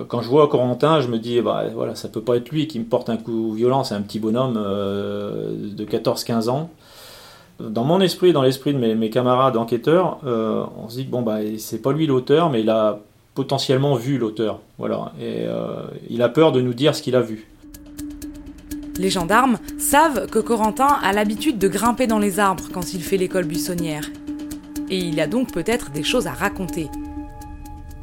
quand 0.09 0.23
je 0.23 0.29
vois 0.29 0.49
Corentin, 0.49 1.01
je 1.01 1.09
me 1.09 1.19
dis 1.19 1.41
bah 1.41 1.65
voilà, 1.75 1.95
ça 1.95 2.09
peut 2.09 2.23
pas 2.23 2.37
être 2.37 2.49
lui 2.51 2.67
qui 2.67 2.79
me 2.81 2.85
porte 2.85 3.11
un 3.11 3.17
coup 3.17 3.53
violent, 3.53 3.85
c'est 3.85 3.95
un 3.95 4.03
petit 4.03 4.19
bonhomme 4.19 4.55
de 4.55 5.85
14-15 5.85 6.49
ans 6.49 6.71
dans 7.61 7.85
mon 7.85 8.01
esprit, 8.01 8.33
dans 8.33 8.41
l'esprit 8.41 8.73
de 8.73 8.79
mes, 8.79 8.95
mes 8.95 9.11
camarades 9.11 9.59
enquêteurs, 9.59 10.19
on 10.25 10.89
se 10.89 10.97
dit 10.97 11.07
que 11.07 11.11
bon 11.11 11.21
bah 11.23 11.39
c'est 11.59 11.83
pas 11.83 11.93
lui 11.93 12.07
l'auteur, 12.07 12.49
mais 12.51 12.63
il 12.63 12.71
a 12.71 13.01
potentiellement 13.35 13.95
vu 13.95 14.19
l'auteur. 14.19 14.61
Voilà. 14.79 15.13
Et 15.21 15.45
euh, 15.47 15.83
il 16.09 16.23
a 16.23 16.29
peur 16.29 16.53
de 16.53 16.61
nous 16.61 16.75
dire 16.75 16.95
ce 16.95 17.03
qu'il 17.03 17.17
a 17.17 17.21
vu. 17.21 17.47
Les 18.99 19.11
gendarmes 19.11 19.59
savent 19.79 20.27
que 20.27 20.39
Corentin 20.39 20.99
a 21.03 21.13
l'habitude 21.13 21.59
de 21.59 21.69
grimper 21.69 22.07
dans 22.07 22.19
les 22.19 22.39
arbres 22.39 22.69
quand 22.73 22.93
il 22.93 23.03
fait 23.03 23.17
l'école 23.17 23.47
buissonnière. 23.47 24.11
Et 24.91 24.99
il 24.99 25.21
a 25.21 25.27
donc 25.27 25.53
peut-être 25.53 25.91
des 25.91 26.03
choses 26.03 26.27
à 26.27 26.33
raconter. 26.33 26.89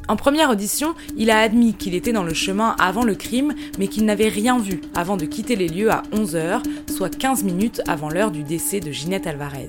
En 0.08 0.16
première 0.16 0.48
audition, 0.48 0.94
il 1.18 1.30
a 1.30 1.38
admis 1.38 1.74
qu'il 1.74 1.94
était 1.94 2.14
dans 2.14 2.24
le 2.24 2.32
chemin 2.32 2.74
avant 2.78 3.04
le 3.04 3.14
crime, 3.14 3.54
mais 3.78 3.88
qu'il 3.88 4.06
n'avait 4.06 4.28
rien 4.28 4.58
vu 4.58 4.80
avant 4.94 5.18
de 5.18 5.26
quitter 5.26 5.54
les 5.54 5.68
lieux 5.68 5.92
à 5.92 6.02
11h, 6.12 6.62
soit 6.90 7.14
15 7.14 7.44
minutes 7.44 7.82
avant 7.86 8.08
l'heure 8.08 8.30
du 8.30 8.42
décès 8.42 8.80
de 8.80 8.90
Ginette 8.90 9.26
Alvarez. 9.26 9.68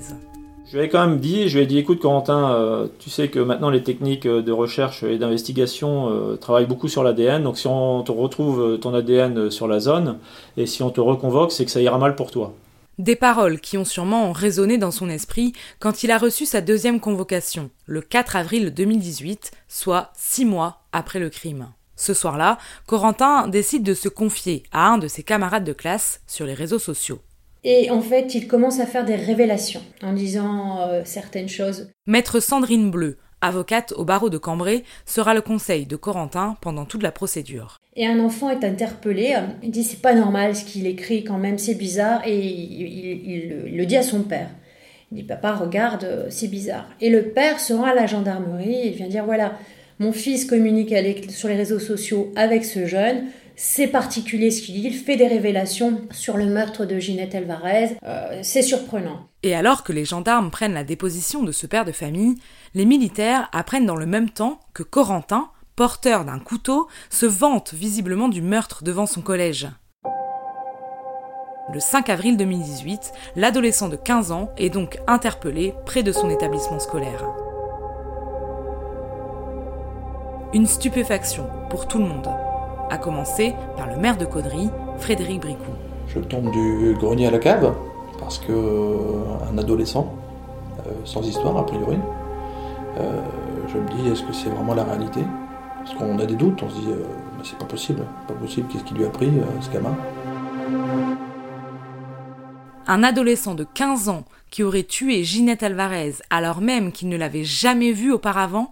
Je 0.72 0.78
lui 0.78 0.86
ai 0.86 0.90
quand 0.90 1.08
même 1.08 1.20
dit, 1.20 1.50
je 1.50 1.58
lui 1.58 1.64
ai 1.64 1.66
dit, 1.66 1.80
écoute 1.80 2.00
Corentin, 2.00 2.52
euh, 2.52 2.88
tu 3.00 3.10
sais 3.10 3.30
que 3.30 3.40
maintenant 3.40 3.72
les 3.72 3.82
techniques 3.82 4.28
euh, 4.28 4.44
de 4.44 4.52
recherche 4.52 5.02
et 5.02 5.18
d'investigation 5.18 6.12
euh, 6.12 6.36
travaillent 6.36 6.68
beaucoup 6.68 6.88
sur 6.88 7.02
l'ADN, 7.02 7.42
donc 7.42 7.58
si 7.58 7.66
on 7.66 8.04
te 8.04 8.12
retrouve 8.12 8.78
ton 8.78 8.94
ADN 8.94 9.50
sur 9.50 9.68
la 9.68 9.80
zone, 9.80 10.20
et 10.58 10.68
si 10.68 10.84
on 10.84 10.92
te 10.92 11.02
reconvoque, 11.02 11.52
c'est 11.52 11.66
que 11.66 11.72
ça 11.72 11.82
ira 11.82 11.98
mal 11.98 12.16
pour 12.16 12.30
toi. 12.30 12.54
Des 13.00 13.16
paroles 13.16 13.60
qui 13.60 13.80
ont 13.80 13.86
sûrement 13.86 14.32
résonné 14.32 14.78
dans 14.78 14.92
son 14.92 15.10
esprit 15.10 15.54
quand 15.80 16.04
il 16.04 16.12
a 16.12 16.20
reçu 16.20 16.46
sa 16.46 16.62
deuxième 16.62 17.00
convocation, 17.00 17.72
le 17.88 18.02
4 18.02 18.36
avril 18.36 18.72
2018, 18.72 19.50
soit 19.68 20.12
six 20.14 20.46
mois 20.46 20.82
après 20.92 21.18
le 21.18 21.32
crime. 21.32 21.70
Ce 21.96 22.14
soir-là, 22.14 22.60
Corentin 22.86 23.48
décide 23.48 23.82
de 23.82 23.96
se 23.96 24.08
confier 24.08 24.62
à 24.72 24.88
un 24.88 25.00
de 25.00 25.08
ses 25.08 25.24
camarades 25.24 25.64
de 25.64 25.74
classe 25.74 26.22
sur 26.28 26.46
les 26.46 26.54
réseaux 26.54 26.78
sociaux. 26.78 27.22
Et 27.63 27.89
en 27.89 28.01
fait, 28.01 28.36
il 28.36 28.48
commence 28.48 28.80
à 28.80 28.86
faire 28.86 29.06
des 29.06 29.16
révélations 29.16 29.82
en 30.01 30.13
disant 30.13 30.80
euh, 30.82 31.01
certaines 31.04 31.50
choses. 31.50 31.89
Maître 32.08 32.39
Sandrine 32.39 32.89
Bleu, 32.89 33.18
avocate 33.42 33.94
au 33.94 34.06
barreau 34.06 34.30
de 34.30 34.38
Cambrai, 34.38 34.84
sera 35.06 35.34
le 35.34 35.42
conseil 35.42 35.86
de 35.86 35.96
Corentin 35.96 36.58
pendant 36.62 36.86
toute 36.86 37.04
la 37.04 37.12
procédure. 37.12 37.78
Et 37.96 38.08
un 38.08 38.20
enfant 38.20 38.50
est 38.50 38.63
interpellé, 38.63 39.36
il 39.62 39.72
dit 39.72 39.84
c'est 39.84 40.01
pas 40.01 40.13
normal 40.13 40.56
ce 40.56 40.63
qu'il 40.63 40.88
écrit 40.88 41.24
quand 41.24 41.38
même, 41.38 41.58
c'est 41.58 41.75
bizarre, 41.75 42.22
et 42.25 42.38
il, 42.38 43.75
le 43.75 43.86
dit 43.86 43.98
à 43.98 44.04
son 44.04 44.24
père. 44.24 44.50
Il 45.12 45.18
dit 45.18 45.24
papa 45.24 45.54
regarde, 45.54 46.28
c'est 46.30 46.48
bizarre. 46.48 46.88
Et 47.01 47.10
le 47.10 47.24
père 47.24 47.60
se 47.60 47.74
rend 47.74 47.86
à 47.86 47.94
la 47.94 48.06
gendarmerie, 48.06 48.82
il 48.86 48.94
vient 48.94 49.08
dire 49.08 49.25
voilà, 49.25 49.58
mon 50.00 50.13
fils 50.13 50.46
communique 50.46 50.94
sur 51.30 51.50
les 51.50 51.56
réseaux 51.56 51.80
sociaux 51.80 52.32
avec 52.38 52.63
ce 52.63 52.86
jeune, 52.86 53.25
c'est 53.62 53.88
particulier 53.88 54.51
ce 54.51 54.62
qu'il 54.62 54.75
dit, 54.75 54.88
il 54.88 54.94
fait 54.94 55.18
des 55.18 55.28
révélations 55.28 56.00
sur 56.12 56.38
le 56.38 56.46
meurtre 56.46 56.86
de 56.86 56.98
Ginette 56.98 57.36
Alvarez, 57.36 57.98
euh, 58.06 58.39
c'est 58.42 58.62
surprenant. 58.62 59.28
Et 59.44 59.54
alors 59.54 59.84
que 59.84 59.92
les 59.92 60.06
gendarmes 60.06 60.50
prennent 60.50 60.74
la 60.74 60.86
déposition 60.86 61.44
de 61.44 61.51
ce 61.51 61.68
père 61.68 61.84
de 61.84 61.92
famille, 61.92 62.36
les 62.74 62.86
militaires 62.86 63.50
apprennent 63.51 63.86
dans 63.86 63.98
le 63.98 64.06
même 64.06 64.30
temps 64.30 64.62
que 64.74 64.82
Corentin, 64.82 65.50
porteur 65.75 66.24
d'un 66.24 66.39
couteau, 66.39 66.88
se 67.10 67.25
vante 67.25 67.74
visiblement 67.74 68.30
du 68.30 68.42
meurtre 68.42 68.82
devant 68.82 69.06
son 69.06 69.20
collège. 69.22 69.68
Le 71.74 71.82
5 71.82 72.10
avril 72.10 72.38
2018, 72.38 73.12
l'adolescent 73.36 73.89
de 73.89 73.98
15 73.98 74.32
ans 74.32 74.51
est 74.58 74.70
donc 74.70 75.00
interpellé 75.06 75.74
près 75.86 76.01
de 76.01 76.13
son 76.13 76.30
établissement 76.30 76.80
scolaire. 76.80 77.25
Une 80.54 80.66
stupéfaction 80.66 81.46
pour 81.70 81.89
tout 81.89 81.98
le 81.98 82.06
monde 82.06 82.30
à 82.89 82.98
commencer 82.98 83.55
par 83.77 83.88
le 83.88 83.98
maire 83.98 84.17
de 84.17 84.25
Caudry, 84.25 84.69
Frédéric 84.98 85.41
Bricou. 85.41 85.72
Je 86.08 86.19
tombe 86.19 86.51
du 86.51 86.96
grenier 87.00 87.27
à 87.27 87.31
la 87.31 87.39
cave, 87.39 87.74
parce 88.19 88.39
que 88.39 88.51
euh, 88.51 89.51
un 89.51 89.58
adolescent, 89.58 90.13
euh, 90.79 90.91
sans 91.05 91.25
histoire 91.25 91.58
a 91.58 91.65
priori, 91.65 91.98
euh, 93.00 93.22
je 93.67 93.77
me 93.77 93.88
dis 93.89 94.10
est-ce 94.10 94.24
que 94.24 94.34
c'est 94.34 94.50
vraiment 94.50 94.74
la 94.74 94.84
réalité? 94.84 95.22
Parce 95.77 95.93
qu'on 95.96 96.19
a 96.19 96.25
des 96.25 96.36
doutes, 96.36 96.62
on 96.62 96.69
se 96.69 96.75
dit 96.75 96.88
c'est 97.43 97.58
pas 97.58 97.65
possible, 97.65 98.01
pas 98.27 98.34
possible, 98.34 98.67
qu'est-ce 98.67 98.84
qui 98.84 98.93
lui 98.93 99.05
a 99.05 99.10
pris 99.10 99.31
ce 99.62 99.69
gamin? 99.69 99.96
Un 102.86 103.03
adolescent 103.03 103.55
de 103.55 103.63
15 103.63 104.10
ans 104.10 104.25
qui 104.50 104.63
aurait 104.63 104.84
tué 104.84 105.24
Ginette 105.24 105.63
Alvarez 105.63 106.15
alors 106.29 106.60
même 106.60 106.91
qu'il 106.91 107.08
ne 107.08 107.15
l'avait 107.15 107.46
jamais 107.46 107.91
vue 107.91 108.12
auparavant, 108.12 108.72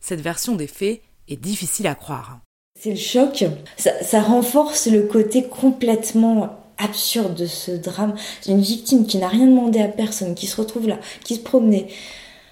cette 0.00 0.20
version 0.20 0.54
des 0.54 0.66
faits 0.66 1.00
est 1.28 1.36
difficile 1.36 1.86
à 1.86 1.94
croire. 1.94 2.38
C'est 2.78 2.90
le 2.90 2.96
choc. 2.96 3.44
Ça, 3.76 4.20
renforce 4.20 4.88
le 4.88 5.02
côté 5.02 5.44
complètement 5.44 6.58
absurde 6.76 7.34
de 7.34 7.46
ce 7.46 7.70
drame. 7.70 8.14
Une 8.46 8.60
victime 8.60 9.06
qui 9.06 9.18
n'a 9.18 9.28
rien 9.28 9.46
demandé 9.46 9.80
à 9.80 9.88
personne, 9.88 10.34
qui 10.34 10.46
se 10.46 10.60
retrouve 10.60 10.88
là, 10.88 10.98
qui 11.22 11.36
se 11.36 11.40
promenait. 11.40 11.86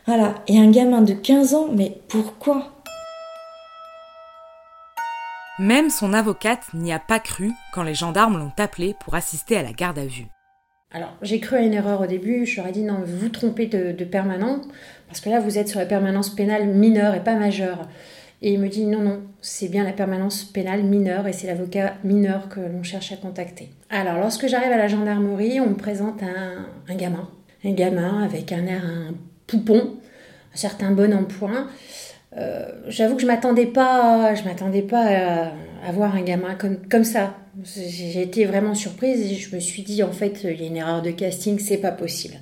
Voilà. 0.07 0.37
Et 0.47 0.59
un 0.59 0.71
gamin 0.71 1.03
de 1.03 1.13
15 1.13 1.55
ans, 1.55 1.69
mais 1.73 1.99
pourquoi? 2.09 2.73
Même 5.59 5.91
son 5.91 6.15
avocate 6.15 6.73
n'y 6.73 6.93
a 6.93 6.99
pas 6.99 7.19
cru 7.19 7.51
quand 7.75 7.83
les 7.83 7.95
gendarmes 7.95 8.39
l'ont 8.39 8.53
appelé 8.57 8.95
pour 9.05 9.15
assister 9.15 9.57
à 9.57 9.63
la 9.63 9.73
garde 9.73 9.99
à 9.99 10.07
vue. 10.07 10.29
Alors, 10.93 11.13
j'ai 11.23 11.41
cru 11.41 11.57
à 11.57 11.61
une 11.61 11.75
erreur 11.75 12.01
au 12.01 12.07
début, 12.07 12.47
je 12.47 12.57
leur 12.57 12.69
ai 12.69 12.73
dit 12.73 12.83
non, 12.83 13.01
vous 13.05 13.19
vous 13.19 13.29
trompez 13.29 13.67
de, 13.67 13.93
de 13.93 14.05
permanent, 14.05 14.61
parce 15.09 15.21
que 15.21 15.31
là, 15.31 15.41
vous 15.41 15.59
êtes 15.59 15.69
sur 15.69 15.79
la 15.79 15.87
permanence 15.87 16.31
pénale 16.31 16.67
mineure 16.67 17.15
et 17.15 17.25
pas 17.25 17.35
majeure. 17.35 17.89
Et 18.45 18.53
il 18.53 18.59
me 18.59 18.69
dit 18.69 18.85
non, 18.87 19.01
non, 19.01 19.21
c'est 19.41 19.69
bien 19.69 19.85
la 19.85 19.93
permanence 19.93 20.43
pénale 20.43 20.83
mineure 20.83 21.29
et 21.29 21.33
c'est 21.33 21.47
l'avocat 21.47 21.95
mineur 22.03 22.49
que 22.49 22.59
l'on 22.59 22.83
cherche 22.83 23.13
à 23.13 23.17
contacter. 23.17 23.71
Alors, 23.89 24.19
lorsque 24.19 24.49
j'arrive 24.49 24.73
à 24.73 24.77
la 24.77 24.89
gendarmerie, 24.89 25.61
on 25.61 25.71
me 25.71 25.77
présente 25.77 26.23
un, 26.25 26.95
gamin. 26.97 27.29
Un 27.65 27.73
gamin 27.73 28.25
avec 28.25 28.51
un 28.51 28.67
air, 28.67 28.85
un 28.85 29.15
poupon, 29.47 29.95
un 30.53 30.57
certain 30.57 30.91
bon 30.91 31.15
en 31.15 31.23
point. 31.23 31.69
Euh, 32.37 32.67
j'avoue 32.89 33.15
que 33.15 33.23
je 33.23 33.29
m'attendais 33.29 33.67
pas, 33.67 34.35
je 34.35 34.43
m'attendais 34.43 34.83
pas 34.83 35.53
à, 35.87 35.93
voir 35.93 36.17
un 36.17 36.23
gamin 36.23 36.57
comme, 36.57 36.79
comme 36.89 37.05
ça. 37.05 37.37
J'ai 37.65 38.23
été 38.23 38.45
vraiment 38.45 38.75
surprise 38.75 39.21
et 39.21 39.35
je 39.37 39.55
me 39.55 39.61
suis 39.61 39.83
dit 39.83 40.03
en 40.03 40.11
fait 40.11 40.43
il 40.43 40.61
y 40.61 40.65
a 40.65 40.67
une 40.67 40.77
erreur 40.77 41.03
de 41.03 41.11
casting, 41.11 41.61
c'est 41.61 41.77
pas 41.77 41.93
possible. 41.93 42.35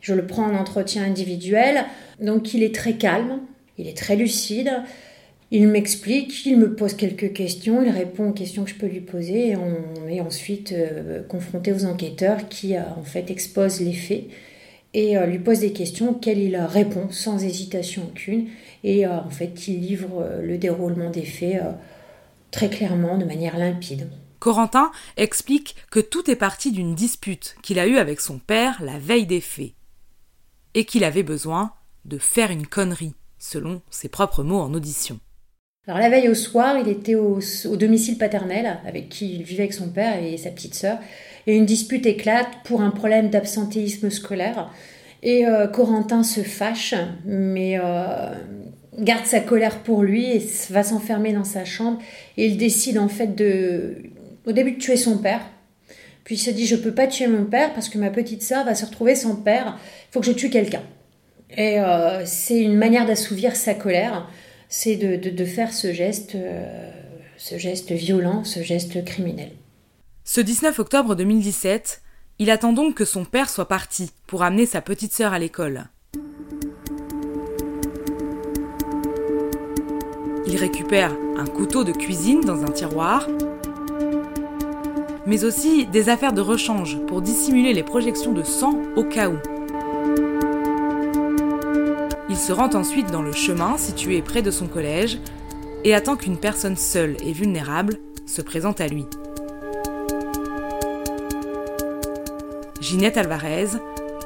Je 0.00 0.14
le 0.14 0.26
prends 0.26 0.44
en 0.44 0.54
entretien 0.54 1.02
individuel, 1.02 1.84
donc 2.20 2.54
il 2.54 2.62
est 2.62 2.74
très 2.74 2.92
calme, 2.94 3.40
il 3.76 3.88
est 3.88 3.96
très 3.96 4.16
lucide. 4.16 4.70
Il 5.52 5.68
m'explique, 5.68 6.44
il 6.44 6.58
me 6.58 6.74
pose 6.74 6.94
quelques 6.94 7.32
questions, 7.32 7.80
il 7.80 7.90
répond 7.90 8.30
aux 8.30 8.32
questions 8.32 8.64
que 8.64 8.70
je 8.70 8.74
peux 8.74 8.88
lui 8.88 9.00
poser 9.00 9.50
et 9.50 9.56
on 9.56 10.08
est 10.08 10.20
ensuite 10.20 10.72
euh, 10.72 11.22
confronté 11.22 11.72
aux 11.72 11.84
enquêteurs 11.84 12.48
qui 12.48 12.74
euh, 12.74 12.80
en 12.96 13.04
fait 13.04 13.30
exposent 13.30 13.80
les 13.80 13.92
faits 13.92 14.24
et 14.92 15.16
euh, 15.16 15.26
lui 15.26 15.38
pose 15.38 15.60
des 15.60 15.72
questions 15.72 16.10
auxquelles 16.10 16.40
il 16.40 16.56
répond 16.56 17.10
sans 17.10 17.44
hésitation 17.44 18.02
aucune 18.08 18.48
et 18.82 19.06
en 19.06 19.30
fait 19.30 19.68
il 19.68 19.80
livre 19.80 20.28
le 20.42 20.58
déroulement 20.58 21.10
des 21.10 21.24
faits 21.24 21.62
très 22.50 22.68
clairement, 22.68 23.16
de 23.18 23.24
manière 23.24 23.58
limpide. 23.58 24.08
Corentin 24.40 24.90
explique 25.16 25.76
que 25.90 26.00
tout 26.00 26.30
est 26.30 26.36
parti 26.36 26.72
d'une 26.72 26.94
dispute 26.94 27.56
qu'il 27.62 27.78
a 27.78 27.86
eue 27.86 27.98
avec 27.98 28.20
son 28.20 28.38
père 28.38 28.82
la 28.82 28.98
veille 28.98 29.26
des 29.26 29.40
faits 29.40 29.72
et 30.74 30.84
qu'il 30.84 31.04
avait 31.04 31.22
besoin 31.22 31.72
de 32.04 32.18
faire 32.18 32.50
une 32.50 32.66
connerie 32.66 33.14
selon 33.38 33.82
ses 33.90 34.08
propres 34.08 34.42
mots 34.42 34.60
en 34.60 34.74
audition. 34.74 35.20
Alors 35.88 36.00
la 36.00 36.08
veille 36.08 36.28
au 36.28 36.34
soir, 36.34 36.78
il 36.80 36.88
était 36.88 37.14
au, 37.14 37.38
domicile 37.76 38.18
paternel 38.18 38.78
avec 38.86 39.08
qui 39.08 39.34
il 39.34 39.42
vivait 39.44 39.64
avec 39.64 39.72
son 39.72 39.88
père 39.88 40.20
et 40.20 40.36
sa 40.36 40.50
petite 40.50 40.74
sœur. 40.74 40.98
Et 41.46 41.54
une 41.54 41.64
dispute 41.64 42.06
éclate 42.06 42.48
pour 42.64 42.80
un 42.80 42.90
problème 42.90 43.30
d'absentéisme 43.30 44.10
scolaire. 44.10 44.68
Et 45.22 45.46
euh, 45.46 45.68
Corentin 45.68 46.24
se 46.24 46.40
fâche, 46.40 46.94
mais 47.24 47.78
euh, 47.78 48.34
garde 48.98 49.26
sa 49.26 49.38
colère 49.38 49.78
pour 49.78 50.02
lui 50.02 50.32
et 50.32 50.42
va 50.70 50.82
s'enfermer 50.82 51.32
dans 51.32 51.44
sa 51.44 51.64
chambre. 51.64 52.00
Et 52.36 52.46
il 52.46 52.56
décide 52.56 52.98
en 52.98 53.08
fait 53.08 53.36
de, 53.36 53.96
au 54.44 54.50
début 54.50 54.72
de 54.72 54.78
tuer 54.78 54.96
son 54.96 55.18
père. 55.18 55.40
Puis 56.24 56.34
il 56.34 56.38
se 56.38 56.50
dit 56.50 56.66
je 56.66 56.74
peux 56.74 56.92
pas 56.92 57.06
tuer 57.06 57.28
mon 57.28 57.44
père 57.44 57.72
parce 57.74 57.88
que 57.88 57.98
ma 57.98 58.10
petite 58.10 58.42
sœur 58.42 58.64
va 58.64 58.74
se 58.74 58.84
retrouver 58.84 59.14
sans 59.14 59.36
père. 59.36 59.78
Il 59.78 60.12
faut 60.12 60.18
que 60.18 60.26
je 60.26 60.32
tue 60.32 60.50
quelqu'un. 60.50 60.82
Et 61.56 61.78
euh, 61.78 62.24
c'est 62.26 62.58
une 62.58 62.76
manière 62.76 63.06
d'assouvir 63.06 63.54
sa 63.54 63.74
colère 63.74 64.28
c'est 64.78 64.96
de, 64.96 65.44
faire 65.46 65.72
ce 65.72 65.90
geste, 65.94 66.34
euh, 66.34 66.90
ce 67.38 67.56
geste 67.56 67.92
violent, 67.92 68.44
ce 68.44 68.62
geste 68.62 69.02
criminel. 69.06 69.52
Ce 70.24 70.42
19 70.42 70.78
octobre 70.78 71.14
2017, 71.14 72.02
il 72.40 72.50
attend 72.50 72.74
donc 72.74 72.94
que 72.94 73.06
son 73.06 73.24
père 73.24 73.48
soit 73.48 73.68
parti 73.68 74.10
pour 74.26 74.42
amener 74.42 74.66
sa 74.66 74.82
petite 74.82 75.14
sœur 75.14 75.32
à 75.32 75.38
l'école. 75.38 75.86
Il 80.46 80.56
récupère 80.56 81.16
un 81.38 81.46
couteau 81.46 81.82
de 81.82 81.92
cuisine 81.92 82.42
dans 82.42 82.62
un 82.62 82.70
tiroir, 82.70 83.26
mais 85.24 85.44
aussi 85.44 85.86
des 85.86 86.10
affaires 86.10 86.34
de 86.34 86.42
rechange 86.42 86.98
pour 87.06 87.22
dissimuler 87.22 87.72
les 87.72 87.82
projections 87.82 88.32
de 88.32 88.42
sang 88.42 88.78
au 88.94 89.04
cas 89.04 89.30
où. 89.30 89.55
Il 92.36 92.40
se 92.40 92.52
rend 92.52 92.68
ensuite 92.74 93.10
dans 93.10 93.22
le 93.22 93.32
chemin 93.32 93.78
situé 93.78 94.20
près 94.20 94.42
de 94.42 94.50
son 94.50 94.66
collège 94.66 95.18
et 95.84 95.94
attend 95.94 96.16
qu'une 96.16 96.36
personne 96.36 96.76
seule 96.76 97.16
et 97.24 97.32
vulnérable 97.32 97.96
se 98.26 98.42
présente 98.42 98.78
à 98.82 98.88
lui. 98.88 99.06
Ginette 102.78 103.16
Alvarez 103.16 103.68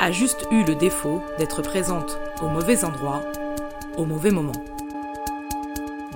a 0.01 0.11
juste 0.11 0.45
eu 0.51 0.65
le 0.65 0.75
défaut 0.75 1.23
d'être 1.39 1.63
présente 1.63 2.19
au 2.43 2.49
mauvais 2.49 2.85
endroit, 2.85 3.21
au 3.97 4.05
mauvais 4.05 4.33
moment. 4.33 4.61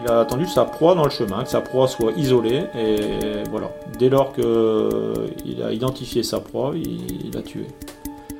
Il 0.03 0.11
a 0.11 0.19
attendu 0.19 0.49
sa 0.49 0.65
proie 0.65 0.97
dans 0.97 1.05
le 1.05 1.11
chemin, 1.11 1.45
que 1.45 1.51
sa 1.51 1.61
proie 1.61 1.87
soit 1.87 2.11
isolée, 2.17 2.65
et 2.77 3.45
voilà. 3.51 3.71
Dès 4.01 4.09
lors 4.09 4.33
qu'il 4.33 5.63
a 5.63 5.73
identifié 5.73 6.25
sa 6.25 6.41
proie, 6.41 6.73
il 6.75 7.31
l'a 7.33 7.43
tué. 7.43 7.69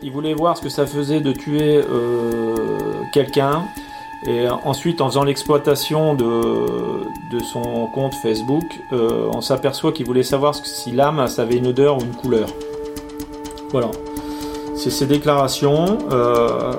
Il 0.03 0.11
voulait 0.11 0.35
voir 0.35 0.57
ce 0.57 0.63
que 0.63 0.69
ça 0.69 0.87
faisait 0.87 1.21
de 1.21 1.33
tuer 1.33 1.83
euh, 1.89 2.57
quelqu'un. 3.13 3.67
Et 4.27 4.49
ensuite, 4.49 5.03
en 5.03 5.09
faisant 5.09 5.25
l'exploitation 5.25 6.15
de, 6.15 7.39
son 7.53 7.89
compte 7.89 8.15
Facebook, 8.23 8.65
euh, 8.93 9.29
on 9.33 9.41
s'aperçoit 9.41 9.93
qu'il 9.93 10.07
voulait 10.07 10.23
savoir 10.23 10.55
si 10.55 10.93
l'âme 10.93 11.19
avait 11.19 11.57
une 11.57 11.67
odeur 11.67 11.99
ou 11.99 12.01
une 12.01 12.15
couleur. 12.15 12.49
Voilà. 13.71 13.91
C'est 14.77 14.91
ces 14.91 15.07
déclarations. 15.07 15.99
Euh, 16.11 16.73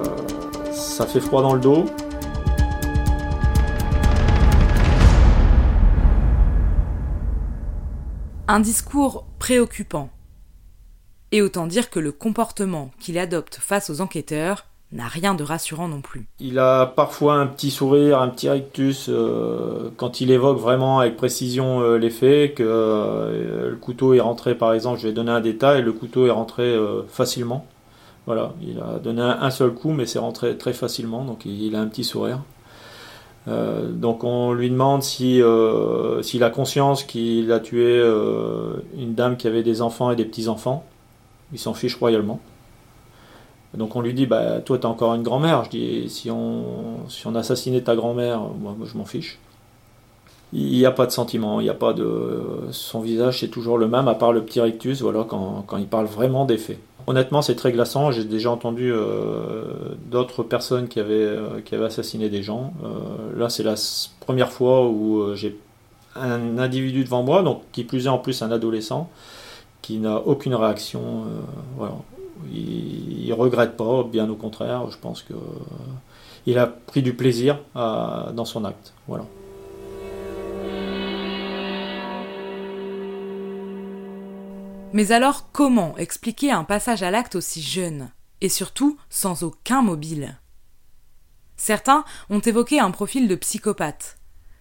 ça 0.71 1.05
fait 1.05 1.19
froid 1.19 1.41
dans 1.41 1.53
le 1.53 1.59
dos. 1.59 1.85
Un 8.47 8.59
discours 8.59 9.25
préoccupant. 9.39 10.09
Et 11.31 11.41
autant 11.41 11.67
dire 11.67 11.89
que 11.89 11.99
le 11.99 12.11
comportement 12.11 12.91
qu'il 12.99 13.17
adopte 13.17 13.55
face 13.61 13.89
aux 13.89 14.01
enquêteurs 14.01 14.65
n'a 14.91 15.07
rien 15.07 15.33
de 15.33 15.43
rassurant 15.43 15.87
non 15.87 16.01
plus. 16.01 16.25
Il 16.39 16.59
a 16.59 16.85
parfois 16.85 17.35
un 17.35 17.47
petit 17.47 17.71
sourire, 17.71 18.21
un 18.21 18.29
petit 18.29 18.49
rictus 18.49 19.07
euh, 19.09 19.89
quand 19.97 20.21
il 20.21 20.31
évoque 20.31 20.57
vraiment 20.57 20.99
avec 20.99 21.17
précision 21.17 21.81
euh, 21.81 21.97
les 21.97 22.09
faits, 22.09 22.55
que 22.55 22.63
euh, 22.65 23.71
le 23.71 23.75
couteau 23.75 24.13
est 24.13 24.19
rentré 24.19 24.55
par 24.55 24.73
exemple, 24.73 24.99
je 24.99 25.07
vais 25.07 25.13
donner 25.13 25.31
un 25.31 25.41
détail, 25.41 25.81
le 25.81 25.91
couteau 25.91 26.27
est 26.27 26.31
rentré 26.31 26.77
facilement. 27.07 27.65
Voilà, 28.25 28.53
il 28.61 28.79
a 28.79 28.97
donné 28.99 29.21
un, 29.21 29.51
seul 29.51 29.71
coup 29.71 29.91
mais 29.91 30.05
c'est 30.05 30.19
rentré 30.19 30.57
très 30.57 30.73
facilement, 30.73 31.25
donc 31.25 31.45
il, 31.45 31.75
a 31.75 31.79
un 31.79 31.87
petit 31.87 32.03
sourire. 32.03 32.39
donc 33.47 34.23
on 34.23 34.53
lui 34.53 34.69
demande 34.71 35.03
si 35.03 35.41
s'il 36.21 36.43
a 36.43 36.49
conscience 36.49 37.03
qu'il 37.03 37.51
a 37.51 37.59
tué 37.59 38.01
une 38.97 39.13
dame 39.13 39.37
qui 39.37 39.47
avait 39.47 39.63
des 39.63 39.81
enfants 39.83 40.09
et 40.09 40.15
des 40.15 40.25
petits-enfants. 40.25 40.83
Il 41.53 41.59
s'en 41.59 41.75
fiche 41.75 41.95
royalement. 41.95 42.39
Donc 43.77 43.95
on 43.95 44.01
lui 44.01 44.13
dit, 44.13 44.25
bah, 44.25 44.59
toi 44.61 44.77
t'as 44.77 44.87
encore 44.87 45.13
une 45.13 45.23
grand-mère. 45.23 45.63
Je 45.65 45.69
dis, 45.69 46.09
si 46.09 46.31
on, 46.31 47.07
si 47.09 47.27
on 47.27 47.35
assassinait 47.35 47.81
ta 47.81 47.95
grand-mère, 47.95 48.39
moi, 48.39 48.75
je 48.83 48.97
m'en 48.97 49.05
fiche. 49.05 49.39
Il 50.53 50.71
n'y 50.71 50.85
a 50.85 50.91
pas 50.91 51.05
de 51.05 51.11
sentiment, 51.11 51.59
il 51.59 51.63
n'y 51.63 51.69
a 51.69 51.73
pas 51.75 51.93
de. 51.93 52.41
Son 52.71 53.01
visage 53.01 53.39
c'est 53.39 53.49
toujours 53.49 53.77
le 53.77 53.87
même, 53.87 54.07
à 54.07 54.15
part 54.15 54.31
le 54.31 54.41
petit 54.41 54.61
rictus, 54.61 55.01
voilà, 55.01 55.25
quand, 55.27 55.65
il 55.77 55.87
parle 55.87 56.05
vraiment 56.05 56.45
des 56.45 56.57
faits. 56.57 56.79
Honnêtement, 57.07 57.41
c'est 57.41 57.55
très 57.55 57.71
glaçant. 57.71 58.11
J'ai 58.11 58.23
déjà 58.23 58.49
entendu 58.51 58.91
euh, 58.91 59.63
d'autres 60.09 60.43
personnes 60.43 60.87
qui 60.87 60.99
avaient, 60.99 61.13
euh, 61.13 61.61
qui 61.63 61.75
avaient 61.75 61.85
assassiné 61.85 62.29
des 62.29 62.41
gens. 62.41 62.73
Euh, 62.83 63.37
là, 63.37 63.49
c'est 63.49 63.63
la 63.63 63.75
première 64.21 64.51
fois 64.51 64.87
où 64.87 65.35
j'ai 65.35 65.59
un 66.15 66.57
individu 66.57 67.03
devant 67.03 67.21
moi, 67.21 67.43
donc 67.43 67.61
qui 67.71 67.83
plus 67.83 68.05
est 68.05 68.09
en 68.09 68.17
plus 68.17 68.41
un 68.41 68.51
adolescent, 68.51 69.09
qui 69.81 69.97
n'a 69.97 70.17
aucune 70.19 70.55
réaction. 70.55 71.25
voilà 71.77 71.95
il, 72.51 73.33
regrette 73.33 73.75
pas, 73.77 74.03
bien 74.03 74.29
au 74.29 74.35
contraire. 74.35 74.89
Je 74.89 74.97
pense 74.97 75.23
que 75.23 75.33
euh, 75.33 76.59
a 76.59 76.67
pris 76.67 77.01
du 77.01 77.15
plaisir 77.15 77.59
dans 77.73 78.45
son 78.45 78.65
acte. 78.65 78.93
Voilà. 79.07 79.25
Mais 84.95 85.11
alors, 85.11 85.51
comment 85.51 85.97
expliquer 85.97 86.51
un 86.51 86.63
passage 86.63 87.03
à 87.03 87.11
l'acte 87.11 87.35
aussi 87.35 87.61
jeune 87.61 88.11
et 88.39 88.47
surtout 88.47 88.97
sans 89.09 89.43
aucun 89.43 89.81
mobile? 89.81 90.39
Certains 91.57 92.05
ont 92.29 92.39
évoqué 92.39 92.79
un 92.79 92.91
profil 92.91 93.27
de 93.27 93.35
psychopathe, 93.35 94.17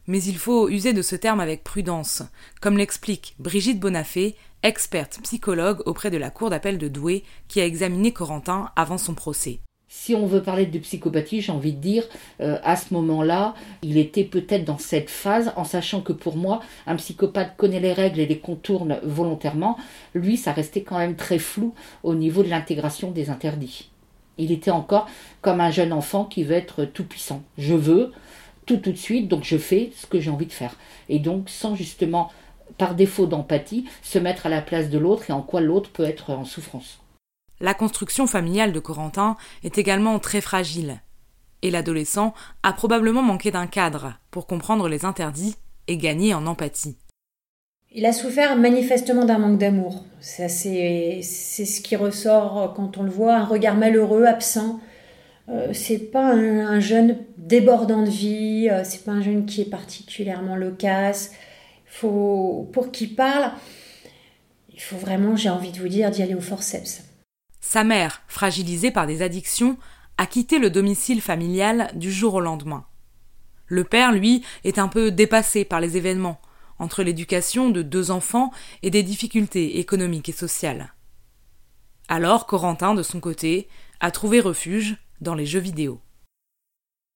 mais 0.07 0.23
il 0.23 0.37
faut 0.37 0.69
user 0.69 0.93
de 0.93 1.03
ce 1.03 1.17
terme 1.17 1.41
avec 1.41 1.65
prudence, 1.65 2.23
comme 2.61 2.79
l'explique 2.79 3.35
Brigitte 3.39 3.81
Bonafé, 3.81 4.35
experte 4.63 5.21
psychologue 5.23 5.83
auprès 5.87 6.11
de 6.11 6.17
la 6.17 6.31
Cour 6.31 6.51
d'appel 6.51 6.79
de 6.79 6.89
Douai, 6.89 7.23
qui 7.49 7.61
a 7.61 7.67
examiné 7.67 8.13
Corentin 8.13 8.71
avant 8.77 8.99
son 8.99 9.15
procès. 9.15 9.61
Si 9.89 10.15
on 10.15 10.27
veut 10.27 10.43
parler 10.43 10.67
de 10.67 10.79
psychopathie, 10.81 11.41
j'ai 11.41 11.53
envie 11.53 11.73
de 11.73 11.81
dire, 11.81 12.05
euh, 12.41 12.59
à 12.65 12.75
ce 12.75 12.93
moment-là, 12.95 13.55
il 13.83 13.97
était 13.97 14.25
peut-être 14.25 14.65
dans 14.65 14.77
cette 14.77 15.09
phase, 15.09 15.53
en 15.57 15.63
sachant 15.65 16.01
que 16.01 16.13
pour 16.13 16.37
moi, 16.37 16.61
un 16.87 16.97
psychopathe 16.97 17.57
connaît 17.57 17.79
les 17.79 17.93
règles 17.93 18.19
et 18.19 18.27
les 18.27 18.41
contourne 18.41 18.99
volontairement. 19.05 19.79
Lui, 20.15 20.37
ça 20.37 20.53
restait 20.53 20.83
quand 20.83 20.99
même 20.99 21.15
très 21.15 21.39
flou 21.39 21.75
au 22.03 22.15
niveau 22.15 22.43
de 22.43 22.49
l'intégration 22.49 23.13
des 23.13 23.31
interdits. 23.31 23.91
Il 24.37 24.51
était 24.51 24.73
encore 24.73 25.07
comme 25.43 25.61
un 25.61 25.71
jeune 25.71 25.93
enfant 25.93 26.25
qui 26.25 26.43
veut 26.43 26.57
être 26.57 26.85
tout 26.85 27.05
puissant. 27.05 27.43
Je 27.57 27.75
veux 27.75 28.11
tout 28.67 28.79
tout 28.79 28.93
de 28.93 28.97
suite, 28.97 29.29
donc 29.29 29.45
je 29.45 29.57
fais 29.57 29.93
ce 29.97 30.07
que 30.07 30.21
j'ai 30.21 30.31
envie 30.31 30.47
de 30.47 30.53
faire. 30.53 30.77
Et 31.09 31.19
donc, 31.19 31.49
sans 31.49 31.75
justement 31.75 32.31
par 32.79 32.95
défaut 32.95 33.27
d'empathie, 33.27 33.87
se 34.03 34.19
mettre 34.19 34.47
à 34.47 34.49
la 34.49 34.63
place 34.63 34.91
de 34.91 34.99
l'autre 34.99 35.31
et 35.31 35.33
en 35.33 35.43
quoi 35.43 35.61
l'autre 35.61 35.91
peut 35.91 36.05
être 36.05 36.31
en 36.31 36.45
souffrance. 36.45 37.01
La 37.61 37.75
construction 37.75 38.27
familiale 38.27 38.73
de 38.73 38.81
Corentin 38.81 39.37
est 39.63 39.79
également 39.79 40.19
très 40.19 40.41
fragile, 40.41 41.01
et 41.63 41.71
l'adolescent 41.71 42.35
a 42.63 42.73
probablement 42.73 43.23
manqué 43.23 43.51
d'un 43.51 43.67
cadre 43.67 44.15
pour 44.31 44.47
comprendre 44.47 44.89
les 44.89 45.05
interdits 45.05 45.57
et 45.87 45.97
gagner 45.97 46.35
en 46.35 46.47
empathie. 46.47 46.97
Il 47.97 48.07
a 48.07 48.13
souffert 48.13 48.57
manifestement 48.57 49.25
d'un 49.25 49.39
manque 49.39 49.59
d'amour. 49.59 50.05
C'est 50.21 50.49
ce 50.49 51.81
qui 51.81 51.95
ressort 51.95 52.75
quand 52.75 52.99
on 52.99 53.05
le 53.05 53.11
voit, 53.11 53.37
un 53.37 53.45
regard 53.45 53.77
malheureux, 53.77 54.25
absent. 54.25 54.81
Euh, 55.49 55.73
c'est 55.73 55.99
pas 55.99 56.33
un, 56.33 56.81
jeune 56.81 57.19
débordant 57.37 58.03
de 58.03 58.11
vie, 58.11 58.69
euh, 58.71 58.83
c'est 58.85 59.05
pas 59.05 59.13
un 59.13 59.21
jeune 59.21 59.45
qui 59.45 59.61
est 59.61 59.71
particulièrement 59.71 60.57
loquace, 60.57 61.33
faut, 61.85 62.69
pour 62.73 62.91
qu'il 62.91 63.15
parle, 63.15 63.53
il 64.73 64.81
faut 64.81 64.97
vraiment, 64.97 65.37
j'ai 65.37 65.51
envie 65.51 65.71
de 65.71 65.79
vous 65.79 65.89
dire, 65.89 66.11
d'y 66.11 66.23
aller 66.23 66.35
au 66.35 66.41
forceps. 66.41 67.03
Sa 67.61 67.85
mère, 67.85 68.23
fragilisée 68.27 68.91
par 68.91 69.07
des 69.07 69.23
addictions, 69.23 69.77
a 70.17 70.27
quitté 70.27 70.59
le 70.59 70.71
domicile 70.71 71.21
familial 71.21 71.91
du 71.95 72.11
jour 72.11 72.35
au 72.35 72.41
lendemain. 72.41 72.87
Le 73.67 73.85
père, 73.85 74.13
lui, 74.13 74.45
est 74.65 74.79
un 74.79 74.89
peu 74.89 75.11
dépassé 75.11 75.65
par 75.65 75.81
les 75.81 75.97
événements, 75.97 76.41
entre 76.79 77.03
l'éducation 77.03 77.71
de 77.71 77.83
deux 77.83 78.11
enfants 78.11 78.51
et 78.83 78.91
des 78.91 79.03
difficultés 79.03 79.79
économiques 79.79 80.29
et 80.29 80.33
sociales. 80.33 80.95
Alors 82.09 82.47
Corentin, 82.47 82.95
de 82.95 83.03
son 83.03 83.21
côté, 83.21 83.69
a 84.01 84.11
trouvé 84.11 84.41
refuge 84.41 84.97
dans 85.21 85.35
les 85.35 85.47
jeux 85.47 85.61
vidéo. 85.61 86.01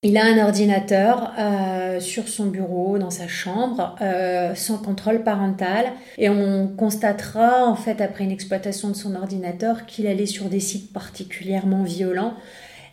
Il 0.04 0.16
a 0.16 0.24
un 0.24 0.38
ordinateur 0.44 1.32
euh, 1.38 1.98
sur 1.98 2.28
son 2.28 2.46
bureau, 2.46 2.98
dans 2.98 3.10
sa 3.10 3.26
chambre, 3.26 3.96
euh, 4.00 4.54
sans 4.54 4.78
contrôle 4.78 5.24
parental. 5.24 5.86
Et 6.18 6.28
on 6.28 6.68
constatera, 6.68 7.66
en 7.66 7.74
fait, 7.74 8.00
après 8.00 8.22
une 8.22 8.30
exploitation 8.30 8.90
de 8.90 8.94
son 8.94 9.16
ordinateur, 9.16 9.86
qu'il 9.86 10.06
allait 10.06 10.26
sur 10.26 10.44
des 10.44 10.60
sites 10.60 10.92
particulièrement 10.92 11.82
violents 11.82 12.34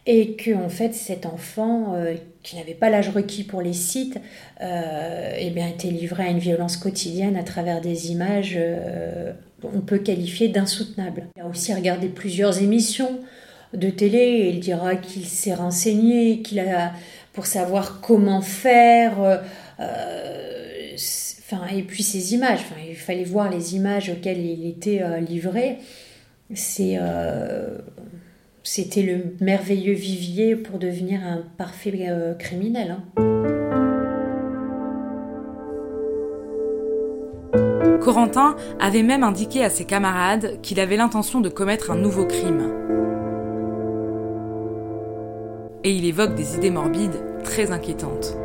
et 0.07 0.35
que 0.35 0.53
en 0.53 0.69
fait 0.69 0.93
cet 0.93 1.25
enfant 1.25 1.95
euh, 1.95 2.13
qui 2.43 2.57
n'avait 2.57 2.75
pas 2.75 2.91
l'âge 2.91 3.09
requis 3.09 3.43
pour 3.43 3.63
les 3.63 3.73
sites 3.73 4.19
eh 4.61 5.49
bien, 5.49 5.67
était 5.67 5.87
livré 5.87 6.25
à 6.25 6.29
une 6.29 6.37
violence 6.37 6.77
quotidienne 6.77 7.35
à 7.35 7.43
travers 7.43 7.81
des 7.81 8.11
images 8.11 8.53
euh, 8.55 9.33
on 9.73 9.81
peut 9.81 9.97
qualifier 9.97 10.47
d'insoutenables. 10.47 11.27
Il 11.35 11.41
a 11.41 11.47
aussi 11.47 11.73
regardé 11.73 12.07
plusieurs 12.07 12.61
émissions 12.61 13.19
de 13.73 13.89
télé 13.89 14.49
il 14.54 14.60
dira 14.60 14.95
qu'il 14.95 15.25
s'est 15.25 15.54
renseigné, 15.54 16.41
qu'il 16.41 16.60
a 16.60 16.93
pour 17.34 17.45
savoir 17.45 18.01
comment 18.01 18.41
faire. 18.41 19.41
Enfin, 19.80 21.67
et 21.73 21.84
puis 21.84 22.04
ces 22.04 22.34
images, 22.34 22.60
enfin, 22.60 22.82
il 22.88 22.95
fallait 22.95 23.23
voir 23.23 23.49
les 23.49 23.75
images 23.75 24.10
auxquelles 24.10 24.43
il 24.43 24.67
était 24.67 25.04
livré. 25.21 25.78
C'est 26.54 26.97
c'était 28.65 29.04
le 29.04 29.36
merveilleux 29.41 29.93
vivier 29.93 30.56
pour 30.56 30.80
devenir 30.80 31.21
un 31.23 31.43
parfait 31.56 32.08
euh, 32.10 32.34
criminel. 32.34 32.97
Hein. 32.97 33.04
Corentin 38.01 38.56
avait 38.80 39.04
même 39.04 39.23
indiqué 39.23 39.63
à 39.63 39.69
ses 39.69 39.86
camarades 39.86 40.60
qu'il 40.63 40.80
avait 40.80 40.97
l'intention 40.97 41.41
de 41.41 41.49
commettre 41.49 41.91
un 41.91 41.95
nouveau 41.95 42.25
crime. 42.25 43.04
Et 45.86 45.91
il 45.91 46.06
évoque 46.06 46.34
des 46.34 46.56
idées 46.56 46.71
morbides 46.71 47.21
très 47.43 47.71
inquiétantes. 47.71 48.36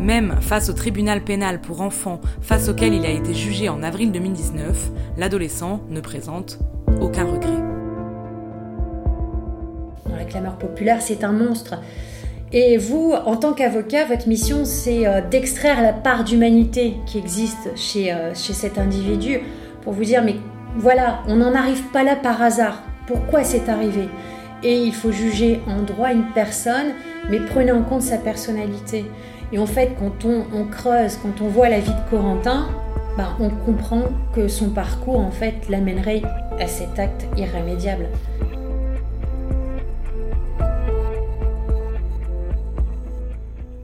Même 0.00 0.34
face 0.40 0.68
au 0.68 0.72
tribunal 0.72 1.22
pénal 1.22 1.60
pour 1.60 1.80
enfants, 1.80 2.20
face 2.40 2.68
auquel 2.68 2.94
il 2.94 3.06
a 3.06 3.10
été 3.10 3.34
jugé 3.34 3.68
en 3.68 3.84
avril 3.84 4.10
2019, 4.10 4.90
l'adolescent 5.18 5.82
ne 5.88 6.00
présente 6.00 6.58
aucun 7.00 7.26
regret. 7.26 7.62
Dans 10.08 10.16
la 10.16 10.24
clameur 10.24 10.58
populaire, 10.58 11.00
c'est 11.00 11.22
un 11.22 11.30
monstre. 11.30 11.76
Et 12.50 12.76
vous, 12.76 13.12
en 13.12 13.36
tant 13.36 13.52
qu'avocat, 13.52 14.04
votre 14.04 14.26
mission, 14.26 14.64
c'est 14.64 15.06
euh, 15.06 15.20
d'extraire 15.20 15.80
la 15.80 15.92
part 15.92 16.24
d'humanité 16.24 16.96
qui 17.06 17.18
existe 17.18 17.76
chez, 17.76 18.12
euh, 18.12 18.34
chez 18.34 18.52
cet 18.52 18.78
individu 18.78 19.38
pour 19.82 19.92
vous 19.92 20.02
dire, 20.04 20.24
mais 20.24 20.34
voilà, 20.76 21.20
on 21.28 21.36
n'en 21.36 21.54
arrive 21.54 21.84
pas 21.92 22.02
là 22.02 22.16
par 22.16 22.42
hasard. 22.42 22.82
Pourquoi 23.08 23.42
c'est 23.42 23.70
arrivé 23.70 24.06
Et 24.62 24.82
il 24.82 24.92
faut 24.92 25.10
juger 25.10 25.62
en 25.66 25.80
droit 25.80 26.12
une 26.12 26.30
personne, 26.34 26.92
mais 27.30 27.40
prenez 27.40 27.72
en 27.72 27.82
compte 27.82 28.02
sa 28.02 28.18
personnalité. 28.18 29.06
Et 29.50 29.58
en 29.58 29.64
fait, 29.64 29.96
quand 29.98 30.26
on, 30.26 30.66
creuse, 30.66 31.16
quand 31.22 31.40
on 31.40 31.48
voit 31.48 31.70
la 31.70 31.80
vie 31.80 31.90
de 31.90 32.10
Corentin, 32.10 32.68
ben, 33.16 33.34
on 33.40 33.48
comprend 33.48 34.02
que 34.34 34.46
son 34.46 34.68
parcours, 34.68 35.20
en 35.20 35.30
fait, 35.30 35.54
l'amènerait 35.70 36.20
à 36.60 36.66
cet 36.66 36.98
acte 36.98 37.24
irrémédiable. 37.38 38.08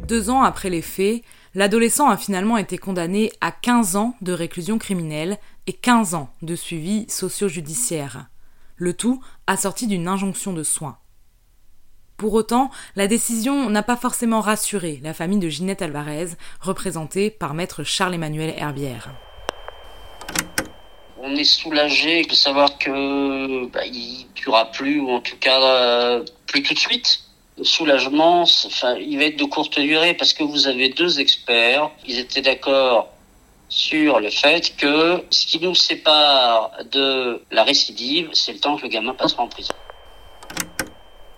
Deux 0.06 0.28
ans 0.28 0.42
après 0.42 0.68
les 0.68 0.82
faits, 0.82 1.22
l'adolescent 1.54 2.10
a 2.10 2.18
finalement 2.18 2.58
été 2.58 2.76
condamné 2.76 3.32
à 3.40 3.52
15 3.52 3.96
ans 3.96 4.14
de 4.20 4.34
réclusion 4.34 4.76
criminelle 4.76 5.38
et 5.66 5.72
15 5.72 6.14
ans 6.14 6.28
de 6.42 6.54
suivi 6.54 7.06
socio-judiciaire. 7.08 8.26
Le 8.76 8.92
tout 8.92 9.22
assorti 9.46 9.86
d'une 9.86 10.08
injonction 10.08 10.52
de 10.52 10.62
soins. 10.62 10.98
Pour 12.16 12.34
autant, 12.34 12.70
la 12.96 13.06
décision 13.06 13.70
n'a 13.70 13.82
pas 13.82 13.96
forcément 13.96 14.40
rassuré 14.40 15.00
la 15.02 15.14
famille 15.14 15.38
de 15.38 15.48
Ginette 15.48 15.82
Alvarez, 15.82 16.28
représentée 16.60 17.30
par 17.30 17.54
maître 17.54 17.84
Charles-Emmanuel 17.84 18.54
Herbière. 18.56 19.10
On 21.18 21.34
est 21.36 21.44
soulagé 21.44 22.24
de 22.24 22.34
savoir 22.34 22.78
que 22.78 23.66
bah, 23.66 23.80
tuera 24.34 24.70
plus, 24.70 25.00
ou 25.00 25.10
en 25.10 25.20
tout 25.20 25.36
cas 25.38 25.62
euh, 25.62 26.24
plus 26.46 26.62
tout 26.62 26.74
de 26.74 26.78
suite. 26.78 27.20
Le 27.56 27.64
soulagement, 27.64 28.44
il 29.00 29.18
va 29.18 29.24
être 29.24 29.38
de 29.38 29.44
courte 29.44 29.78
durée 29.78 30.14
parce 30.14 30.32
que 30.32 30.42
vous 30.42 30.66
avez 30.66 30.88
deux 30.88 31.20
experts. 31.20 31.90
Ils 32.06 32.18
étaient 32.18 32.42
d'accord 32.42 33.13
sur 33.74 34.20
le 34.20 34.30
fait 34.30 34.76
que 34.76 35.24
ce 35.30 35.46
qui 35.46 35.58
nous 35.58 35.74
sépare 35.74 36.70
de 36.92 37.42
la 37.50 37.64
récidive, 37.64 38.30
c'est 38.32 38.52
le 38.52 38.60
temps 38.60 38.76
que 38.76 38.82
le 38.82 38.88
gamin 38.88 39.14
passera 39.14 39.42
en 39.42 39.48
prison. 39.48 39.74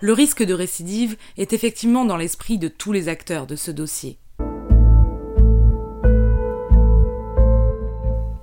Le 0.01 0.13
risque 0.13 0.43
de 0.43 0.53
récidive 0.53 1.17
est 1.37 1.51
effectivement 1.53 2.05
dans 2.05 2.15
l'esprit 2.15 2.59
de 2.59 2.67
tous 2.67 2.91
les 2.91 3.09
acteurs 3.09 3.47
de 3.47 3.55
ce 3.55 3.71
dossier. 3.71 4.19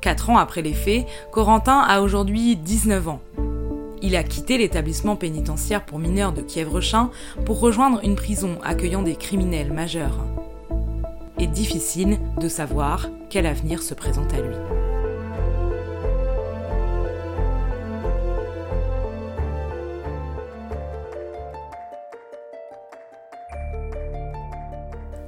Quatre 0.02 0.28
ans 0.28 0.38
après 0.38 0.62
les 0.62 0.74
faits, 0.74 1.06
Corentin 1.30 1.78
a 1.78 2.00
aujourd'hui 2.00 2.56
19 2.56 3.08
ans. 3.08 3.20
Il 4.02 4.16
a 4.16 4.24
quitté 4.24 4.58
l'établissement 4.58 5.14
pénitentiaire 5.14 5.86
pour 5.86 6.00
mineurs 6.00 6.32
de 6.32 6.42
Kievrechin 6.42 7.12
pour 7.46 7.60
rejoindre 7.60 8.00
une 8.02 8.16
prison 8.16 8.58
accueillant 8.64 9.02
des 9.02 9.14
criminels 9.14 9.72
majeurs. 9.72 10.18
Difficile 11.52 12.18
de 12.40 12.48
savoir 12.48 13.08
quel 13.30 13.46
avenir 13.46 13.82
se 13.82 13.94
présente 13.94 14.32
à 14.32 14.40
lui. 14.40 14.56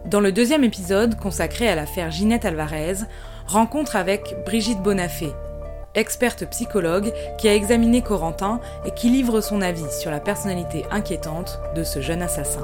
Dans 0.07 0.21
le 0.21 0.33
deuxième 0.33 0.65
épisode, 0.65 1.17
consacré 1.17 1.69
à 1.69 1.75
l'affaire 1.75 2.11
Ginette 2.11 2.45
Alvarez, 2.45 2.95
rencontre 3.47 3.95
avec 3.95 4.37
Brigitte 4.45 4.83
Bonafé, 4.83 5.33
experte 5.95 6.49
psychologue 6.51 7.13
qui 7.39 7.49
a 7.49 7.55
examiné 7.55 8.03
Corentin 8.03 8.61
et 8.85 8.91
qui 8.91 9.11
livre 9.11 9.41
son 9.41 9.61
avis 9.61 9.91
sur 10.01 10.11
la 10.11 10.21
personnalité 10.21 10.85
inquiétante 10.91 11.61
de 11.77 11.85
ce 11.85 12.01
jeune 12.01 12.23
assassin. 12.23 12.63